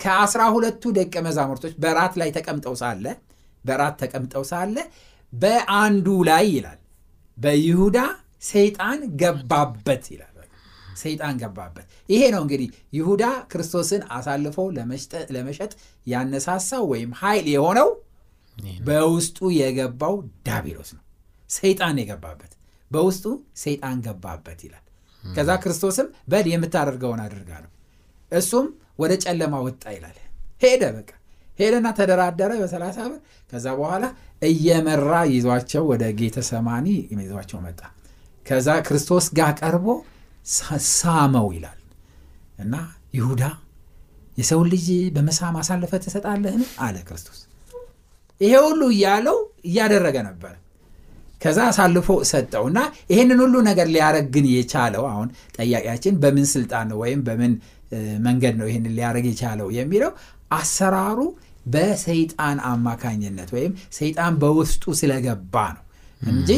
ከአስራ 0.00 0.42
ሁለቱ 0.54 0.92
ደቀ 0.96 1.14
መዛሙርቶች 1.26 1.74
በራት 1.82 2.14
ላይ 2.20 2.30
ተቀምጠው 2.36 2.74
ሳለ 2.80 3.04
በራት 3.64 3.94
ተቀምጠው 4.02 4.44
ሳለ 4.50 4.76
በአንዱ 5.32 6.08
ላይ 6.28 6.44
ይላል 6.54 6.80
በይሁዳ 7.38 7.98
ሰይጣን 8.44 9.00
ገባበት 9.20 10.04
ይላል። 10.12 10.30
ሰይጣን 11.02 11.34
ገባበት። 11.40 11.86
ይሄ 12.08 12.22
ነው 12.34 12.42
እንግዲህ 12.44 12.68
ይሁዳ 12.92 13.22
ክርስቶስን 13.50 14.02
አሳልፎ 14.16 14.56
ለመሸጥ 15.34 15.72
ያነሳሳው 16.06 16.84
ወይም 16.92 17.10
ኃይል 17.20 17.46
የሆነው 17.54 17.88
በውስጡ 18.86 19.38
የገባው 19.56 20.14
ዳቢሎስ 20.46 20.90
ነው። 20.96 21.02
ሰይጣን 21.50 21.96
የገባበት 22.02 22.52
በውስጡ 22.90 23.24
ሰይጣን 23.62 23.96
ገባበት 24.06 24.60
ይላል። 24.66 24.80
ከዛ 25.22 25.50
ክርስቶስም 25.62 26.08
በል 26.30 26.46
የምታደርገውን 26.52 27.20
አድርጋ 27.24 27.50
ነው። 27.64 27.70
እሱም 28.32 28.66
ወደ 28.98 29.12
ጨለማ 29.24 29.54
ወጣ 29.66 29.84
ይላል። 29.96 30.16
ሄደ 30.62 30.82
በቃ። 30.96 31.10
ሄደና 31.58 31.88
ተደራደረ 31.98 32.52
በሰላሳ 32.60 32.98
ብር። 33.10 33.18
ከዛ 33.52 33.66
በኋላ 33.78 34.04
እየመራ 34.42 35.12
ይዟቸው 35.32 35.82
ወደ 35.90 36.04
ጌተ 36.18 36.38
ሰማኒ 36.48 36.86
ይዟቸው 37.14 37.58
መጣ 37.66 37.80
ከዛ 38.46 38.68
ክርስቶስ 38.86 39.26
ጋር 39.38 39.52
ቀርቦ 39.60 39.86
ሳመው 40.92 41.46
ይላል። 41.56 41.78
እና 42.58 42.74
ይሁዳ 43.16 43.42
የሰውን 44.38 44.68
ልጅ 44.72 44.86
በመሳም 45.16 45.56
አሳልፈ 45.60 45.92
ትሰጣለህን? 46.04 46.62
አለ 46.80 46.96
ክርስቶስ። 47.08 47.40
ይሄ 48.40 48.52
ሁሉ 48.66 48.82
እያለው 48.94 49.36
እያደረገ 49.68 50.16
ነበር። 50.28 50.54
ከዛ 51.42 51.58
አሳልፎ 51.70 52.08
ሰጠው 52.30 52.64
እና 52.70 52.78
ይህንን 53.10 53.38
ሁሉ 53.44 53.54
ነገር 53.68 53.86
ሊያረግ 53.94 54.34
የቻለው 54.52 55.04
አሁን 55.10 55.28
ጠያቂያችን 55.56 56.14
በምን 56.22 56.46
ስልጣን 56.52 56.86
ነው 56.90 56.98
ወይም 57.02 57.20
በምን 57.26 57.52
መንገድ 58.26 58.54
ነው 58.60 58.66
ይህንን 58.70 58.94
ሊያደረግ 58.96 59.26
የቻለው 59.30 59.68
የሚለው 59.76 60.12
አሰራሩ 60.58 61.18
በሰይጣን 61.74 62.58
አማካኝነት 62.70 63.50
ወይም 63.56 63.72
ሰይጣን 63.98 64.34
በውስጡ 64.40 64.84
ስለገባ 65.00 65.54
ነው 65.76 65.82
እንጂ 66.22 66.50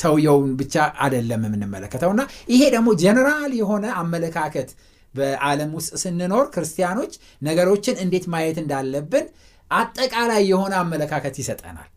ሰውየውን 0.00 0.52
ብቻ 0.60 0.74
አደለም 1.04 1.42
የምንመለከተው። 1.46 2.10
እና 2.14 2.22
ይሄ 2.52 2.62
ደግሞ 2.74 2.88
ጀነራል 3.02 3.52
የሆነ 3.60 3.86
አመለካከት 4.00 4.70
በዓለም 5.14 5.70
ውስጥ 5.78 5.92
ስንኖር 6.02 6.46
ክርስቲያኖች 6.54 7.12
ነገሮችን 7.42 8.00
እንዴት 8.04 8.24
ማየት 8.32 8.58
እንዳለብን 8.62 9.26
አጠቃላይ 9.70 10.42
የሆነ 10.50 10.74
አመለካከት 10.82 11.36
ይሰጠናል። 11.42 11.88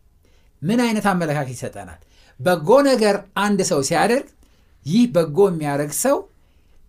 ምን 0.62 0.78
አይነት 0.84 1.06
አመለካከት 1.10 1.52
ይሰጠናል? 1.56 2.00
በጎ 2.40 2.70
ነገር 2.88 3.16
አንድ 3.44 3.60
ሰው 3.70 3.80
ሲያደርግ 3.88 4.26
ይህ 4.86 5.04
በጎ 5.14 5.38
የሚያደርግ 5.50 5.92
ሰው 6.04 6.16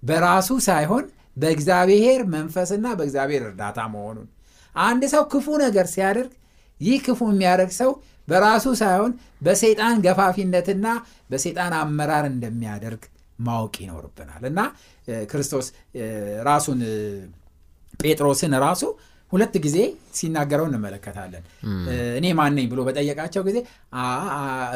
በራሱ 0.03 0.49
ሳይሆን 0.67 1.03
በእግዚአብሔር 1.37 2.21
መንፈስና 2.33 2.85
በእግዚአብሔር 2.97 3.43
እርዳታ 3.49 3.79
መሆኑን። 3.93 4.27
አንድ 4.75 5.03
ሰው 5.13 5.23
ክፉ 5.31 5.47
ነገር 5.63 5.85
ሲያደርግ 5.93 6.31
ይህ 6.81 6.97
ክፉ 7.05 7.19
የሚያደርግ 7.31 7.71
ሰው 7.79 7.91
በራሱ 8.27 8.65
ሳይሆን 8.81 9.11
በሰይጣን 9.45 9.95
ገፋፊነትና 10.05 10.87
በሰይጣን 11.31 11.73
አመራር 11.79 12.25
እንደሚያደርግ 12.31 13.03
ማወቅ 13.39 13.75
ይኖርብናል። 13.83 14.43
እና 14.49 14.59
ክርስቶስ 15.31 15.67
ራሱን 16.47 16.81
ጴጥሮስን 18.01 18.53
ራሱ 18.65 18.83
ሁለት 19.31 19.53
ጊዜ 19.65 19.77
ሲናገረው 20.17 20.65
እንመለከታለን። 20.69 21.43
እኔ 22.17 22.25
ማነኝ 22.39 22.65
ብሎ 22.71 22.79
በጠየቃቸው 22.87 23.43
ጊዜ 23.47 23.57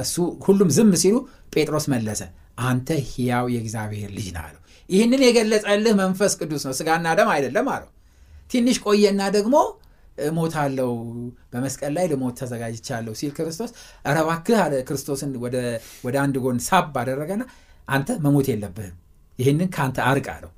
እሱ 0.03 0.15
ሁሉም 0.45 0.69
ዝም 0.77 0.91
ሲሉ 1.01 1.15
ጴጥሮስ 1.55 1.85
መለሰ 1.93 2.21
አንተ 2.63 2.89
ሕያው 3.09 3.45
የእግዚአብሔር 3.53 4.11
ልጅ 4.17 4.27
ነህ 4.35 4.43
አለው። 4.47 4.61
ይህንን 4.89 5.21
የገለጸልህ 5.25 5.93
መንፈስ 6.01 6.33
ቅዱስ 6.39 6.63
ነው 6.67 6.73
ስጋና 6.79 7.07
ደም 7.19 7.29
አይደለም 7.33 7.67
አለው። 7.75 7.89
ትንሽ 8.51 8.77
ቆየና 8.85 9.21
ደግሞ 9.35 9.55
እሞታለሁ 10.17 10.89
በመስቀል 11.51 11.93
ላይ 11.97 12.05
ልሞት 12.11 12.35
ተዘጋጅቻለሁ 12.41 13.13
ሲል 13.19 13.31
ክርስቶስ 13.37 13.71
ረባክህ 14.11 14.59
አለ። 14.63 14.73
ክርስቶስን 14.87 15.31
ወደ 16.05 16.15
አንድ 16.23 16.37
ጎን 16.45 16.59
ሳብ 16.67 16.97
አደረገና 17.01 17.43
አንተ 17.87 18.09
መሞት 18.25 18.47
የለብህም 18.51 18.95
ይህንን 19.39 19.69
ከአንተ 19.75 19.97
አርቅ 20.09 20.27
አለው። 20.35 20.51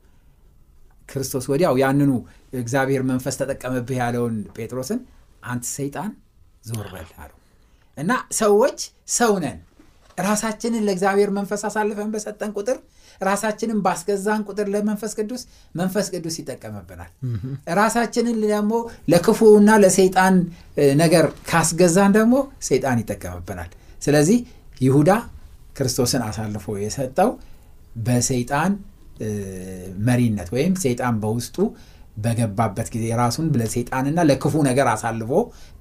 ክርስቶስ 1.10 1.46
ወዲያው 1.52 1.76
ያንኑ 1.82 2.12
እግዚአብሔር 2.58 3.02
መንፈስ 3.10 3.36
ተጠቀመብህ 3.42 4.00
ያለውን 4.02 4.36
ጴጥሮስን 4.56 5.00
አንተ 5.46 5.66
ሰይጣን 5.74 6.12
ዞር 6.64 6.88
በል 6.94 7.10
አለው። 7.18 7.38
እና 7.98 8.12
ሰዎች 8.40 8.80
ሰው 9.16 9.34
ነን 9.44 9.58
ራሳችንን 10.18 10.84
ለእግዚአብሔር 10.88 11.30
መንፈስ 11.36 11.62
አሳልፈን 11.68 12.10
በሰጠን 12.14 12.52
ቁጥር 12.58 12.78
ራሳችንን 13.22 13.80
ባስገዛን 13.86 14.42
ቁጥር 14.50 14.68
ለመንፈስ 14.74 15.12
ቅዱስ 15.20 15.42
መንፈስ 15.76 16.08
ቅዱስ 16.14 16.36
ይጠቀምብናል። 16.42 17.12
ራሳችንን 17.80 18.38
ደግሞ 18.46 18.74
ለክፉና 19.14 19.70
ለሰይጣን 19.84 20.36
ነገር 21.02 21.26
ካስገዛን 21.50 22.14
ደግሞ 22.18 22.36
ሰይጣን 22.70 23.00
ይጠቀምብናል። 23.04 23.72
ስለዚህ 24.02 24.40
ይሁዳ 24.82 25.12
ክርስቶስን 25.78 26.24
አሳልፎ 26.28 26.78
የሰጠው 26.84 27.30
በሰይጣን 28.08 28.72
መሪነት 30.08 30.50
ወይም 30.56 30.74
ሰይጣን 30.84 31.16
በውስጡ 31.22 31.56
በገባበት 32.18 32.88
ጊዜ 32.94 33.06
ራሱን 33.22 33.48
ለሰይጣንና 33.60 34.20
ለክፉ 34.30 34.54
ነገር 34.70 34.88
አሳልፎ 34.94 35.32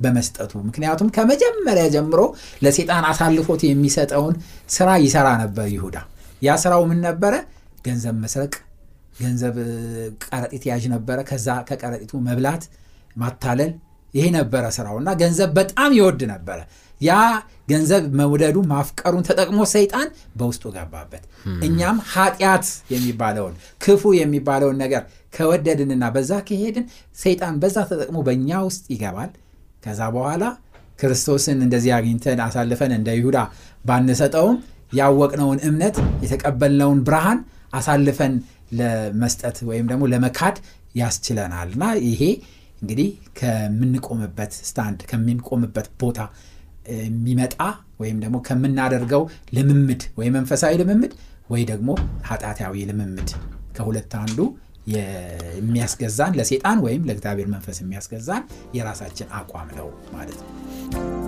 በመስጠቱ። 0.01 0.53
ምክንያቱም 0.68 1.09
ከመጀመሪያ 1.16 1.85
ጀምሮ 1.94 2.20
ለሰይጣን 2.64 3.07
አሳልፎት 3.11 3.62
የሚሰጠውን 3.68 4.35
ስራ 4.77 4.88
ይሰራ 5.05 5.29
ነበር 5.42 5.66
ይሁዳ። 5.75 5.96
ያ 6.42 6.57
ስራው 6.62 6.83
ምን 6.90 7.01
ነበረ? 7.07 7.35
ገንዘብ 7.85 8.16
መስረቅ 8.22 8.55
ገንዘብ 9.20 9.57
ቀረጢት 10.25 10.64
ያዥ 10.70 10.85
ነበረ። 10.94 11.18
ከዛ 11.29 11.49
ከቀረጢቱ 11.68 12.12
መብላት 12.27 12.64
ማታለል 13.16 13.70
ይሄ 14.14 14.27
ነበረ 14.37 14.64
ስራው። 14.77 14.96
እና 15.03 15.11
ገንዘብ 15.20 15.51
በጣም 15.59 15.90
ይወድ 15.99 16.20
ነበረ 16.33 16.59
ያ 17.01 17.13
ገንዘብ 17.71 18.05
መውደዱ 18.19 18.57
ማፍቀሩን 18.71 19.25
ተጠቅሞ 19.29 19.61
ሰይጣን 19.73 20.09
በውስጡ 20.39 20.65
ገባበት። 20.77 21.23
እኛም 21.67 21.97
ኃጢአት 22.13 22.67
የሚባለውን 22.93 23.55
ክፉ 23.81 24.13
የሚባለውን 24.19 24.79
ነገር 24.85 25.03
ከወደድንና 25.35 26.05
በዛ 26.15 26.33
ከሄድን 26.49 26.87
ሰይጣን 27.23 27.55
በዛ 27.63 27.77
ተጠቅሞ 27.91 28.19
በእኛ 28.29 28.51
ውስጥ 28.69 28.85
ይገባል። 28.95 29.31
ከዛ 29.85 30.01
በኋላ 30.15 30.45
ክርስቶስን 30.99 31.59
እንደዚህ 31.67 31.93
አግኝተን 31.97 32.41
አሳልፈን 32.47 32.93
እንደ 32.99 33.09
ይሁዳ 33.19 33.39
ባንሰጠውም 33.85 34.57
ያወቅነውን 34.93 35.59
እምነት 35.69 35.97
የተቀበልነውን 36.25 37.01
ብርሃን 37.07 37.39
አሳልፈን 37.79 38.35
ለመስጠት 38.79 39.57
ወይም 39.69 39.87
ደግሞ 39.91 40.05
ለመካድ 40.13 40.57
ያስችለናል 41.01 41.69
እና 41.75 41.85
ይሄ 42.09 42.23
እንግዲህ 42.83 43.09
ከምንቆምበት 43.41 44.53
ስታንድ 44.61 45.01
ከምንቆምበት 45.11 45.87
ቦታ 46.01 46.19
የሚመጣ 46.96 47.57
ወይም 48.01 48.18
ደግሞ 48.25 48.37
ከምናደርገው 48.49 49.22
ልምምድ 49.57 50.03
ወይ 50.18 50.31
መንፈሳዊ 50.37 50.75
ልምምድ 50.83 51.12
ወይ 51.51 51.64
ደግሞ 51.70 51.90
ኃጢአታዊ 52.29 52.85
ልምምድ 52.90 53.31
ከሁለት 53.77 54.14
አንዱ 54.22 54.38
የሚያስገዛን 54.87 56.37
ለሴጣን 56.40 56.81
ወይም 56.87 57.07
ለእግዚአብሔር 57.09 57.49
መንፈስ 57.55 57.79
የሚያስገዛን 57.83 58.44
የራሳችን 58.79 59.33
አቋም 59.40 59.70
ነው 59.79 59.88
ማለት 60.12 60.38
ነው 60.42 61.26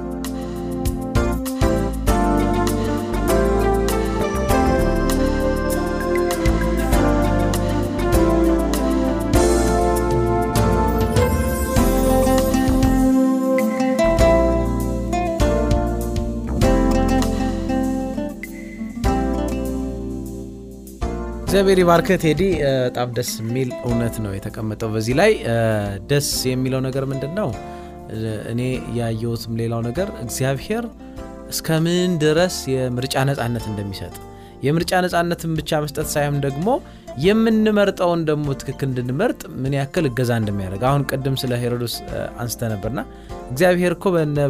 እግዚአብሔር 21.49 21.79
ይባርክ 21.81 22.09
ቴዲ። 22.23 22.41
በጣም 22.87 23.13
ደስ 23.17 23.29
የሚል 23.41 23.69
እውነት 23.83 24.17
ነው 24.25 24.33
የተቀመጠው 24.35 24.89
በዚህ 24.95 25.15
ላይ። 25.21 25.31
ደስ 26.11 26.29
የሚለው 26.51 26.81
ነገር 26.87 27.05
ምንድን 27.13 27.33
ነው 27.39 27.49
እኔ 28.51 28.61
ያየሁትም 28.99 29.55
ሌላው 29.61 29.81
ነገር 29.87 30.09
እግዚአብሔር 30.25 30.85
እስከምን 31.53 32.13
ድረስ 32.25 32.57
የምርጫ 32.75 33.25
ነፃነት 33.31 33.65
እንደሚሰጥ 33.71 34.15
የምርጫ 34.63 34.93
ነፃነትን 35.05 35.57
ብቻ 35.59 35.81
መስጠት 35.85 36.09
ሳይሆን 36.15 36.39
ደግሞ 36.47 36.69
የምንመርጠውን 37.25 38.21
ደግሞ 38.31 38.49
ትክክል 38.61 38.89
እንድንመርጥ 38.91 39.41
ምን 39.63 39.75
ያክል 39.79 40.07
እገዛ 40.11 40.31
እንደሚያደርግ። 40.41 40.85
አሁን 40.91 41.05
ቅድም 41.11 41.37
ስለ 41.43 41.55
ሄሮዶስ 41.63 41.95
አንስተ 42.41 42.71
ነበርና 42.75 43.01
እግዚአብሔር 43.51 43.95
እኮ 43.97 44.05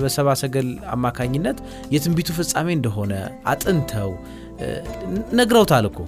በሰባ 0.04 0.38
ሰገል 0.42 0.70
አማካኝነት 0.94 1.60
የትንቢቱ 1.94 2.30
ፍጻሜ 2.38 2.70
እንደሆነ 2.78 3.12
አጥንተው 3.52 4.12
ነግረውታል 5.38 5.86
እኮ 5.90 5.98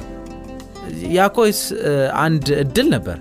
ያኮስ 1.17 1.61
አንድ 2.21 2.47
እድል 2.63 2.89
ነበር። 2.95 3.19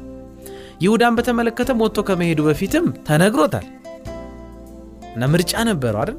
ይሁዳን 0.82 1.16
በተመለከተ 1.18 1.72
ሞቶ 1.80 2.00
ከመሄዱ 2.08 2.40
በፊትም 2.46 2.86
ተነግሮታል። 3.08 3.66
እና 5.14 5.26
ምርጫ 5.34 5.54
ነበረው 5.70 6.00
አይደል? 6.02 6.18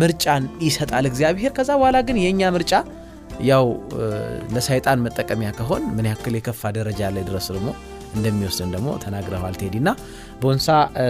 ምርጫን 0.00 0.44
ይሰጣል 0.66 1.04
እግዚአብሔር። 1.10 1.52
ከዛ 1.56 1.70
በኋላ 1.78 1.98
ግን 2.08 2.16
የእኛ 2.22 2.50
ምርጫ 2.56 2.72
ያው 3.42 3.66
ለሰይጣን 4.54 5.02
መጠቀሚያ 5.06 5.48
ከሆን 5.56 5.82
ምን 5.96 6.06
ያክል 6.10 6.34
የከፋ 6.38 6.70
ደረጃ 6.76 7.00
ላይ 7.14 7.24
ድረስ 7.30 7.46
ደግሞ 7.52 7.68
እንደሚወስድን 8.14 8.70
ደግሞ 8.74 8.88
ተናግረዋል 9.02 9.54
ቴዲ። 9.60 9.76
ና 9.80 9.90
ቦንሳ 10.42 10.66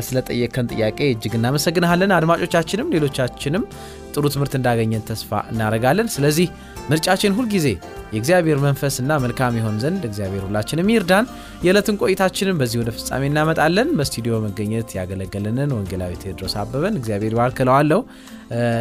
ስለጠየከን 0.06 0.66
ጥያቄ 0.72 0.98
እጅግ 1.12 1.34
እናመሰግንሃለን። 1.38 2.14
አድማጮቻችንም 2.16 2.88
ሌሎቻችንም 2.94 3.64
ጥሩ 4.14 4.24
ትምህርት 4.34 4.54
እንዳገኘን 4.58 5.04
ተስፋ 5.08 5.40
እናደረጋለን 5.52 6.08
ስለዚህ 6.14 6.48
ምርጫችን 6.90 7.36
ሁልጊዜ 7.38 7.66
የእግዚአብሔር 8.12 8.58
መንፈስና 8.64 9.12
መልካም 9.22 9.56
ይሆን 9.58 9.76
ዘንድ 9.82 10.02
እግዚአብሔር 10.08 10.42
ሁላችንም 10.46 10.90
ይርዳን። 10.92 11.26
የዕለትን 11.64 11.96
ቆይታችንን 12.02 12.58
በዚህ 12.60 12.78
ወደ 12.82 12.90
ፍጻሜ 12.96 13.22
እናመጣለን። 13.30 13.88
በስቱዲዮ 13.98 14.34
መገኘት 14.44 14.90
ያገለገለንን 14.98 15.70
ወንጌላዊ 15.76 16.14
ቴድሮስ 16.22 16.54
አበበን 16.60 16.96
እግዚአብሔር 17.00 17.34
ይባርክለዋለሁ 17.34 18.00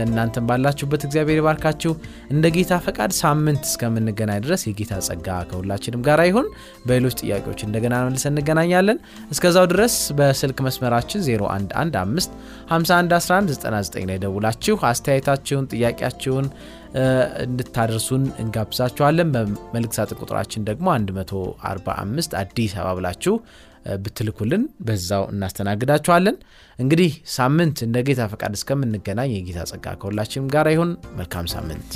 እናንተን 0.05 0.45
ባላችሁበት 0.47 1.03
እግዚአብሔር 1.07 1.39
ይባርካችሁ። 1.39 1.91
እንደ 2.33 2.45
ጌታ 2.55 2.73
ፈቃድ 2.85 3.11
ሳምንት 3.19 3.63
እስከምንገናኝ 3.69 4.39
ድረስ 4.45 4.63
የጌታ 4.67 4.93
ጸጋ 5.07 5.27
ከሁላችንም 5.49 6.03
ጋር 6.07 6.21
ይሁን። 6.29 6.47
በሌሎች 6.85 7.15
ጥያቄዎች 7.21 7.61
እንደገና 7.67 7.95
መልሰን 8.05 8.33
እንገናኛለን። 8.33 8.99
እስከዛው 9.33 9.67
ድረስ 9.73 9.95
በስልክ 10.19 10.59
መስመራችን 10.67 11.23
0115 11.27 12.37
511199 12.71 14.09
ላይ 14.11 14.19
ደውላችሁ 14.25 14.77
አስተያየታችሁን 14.91 15.69
ጥያቄያችሁን 15.73 16.47
እንድታደርሱን 17.45 18.23
እንጋብዛችኋለን 18.41 19.14
በመልእክት 19.33 19.97
ሳጥን 19.97 20.19
ቁጥራችን 20.21 20.65
ደግሞ 20.69 20.87
145 20.97 22.35
አዲስ 22.41 22.73
አበባ 22.77 22.93
ብላችሁ 22.99 23.35
ብትልኩልን 24.03 24.63
በዛው 24.81 25.23
እናስተናግዳችኋለን። 25.33 26.37
እንግዲህ 26.79 27.11
ሳምንት 27.35 27.79
እንደ 27.87 28.03
ጌታ 28.07 28.27
ፈቃድ 28.31 28.55
እስከምንገናኝ 28.59 29.31
የጌታ 29.35 29.67
ጸጋ 29.71 29.95
ከሁላችንም 30.01 30.51
ጋር 30.55 30.69
ይሁን። 30.73 30.91
መልካም 31.17 31.47
ሳምንት 31.53 31.91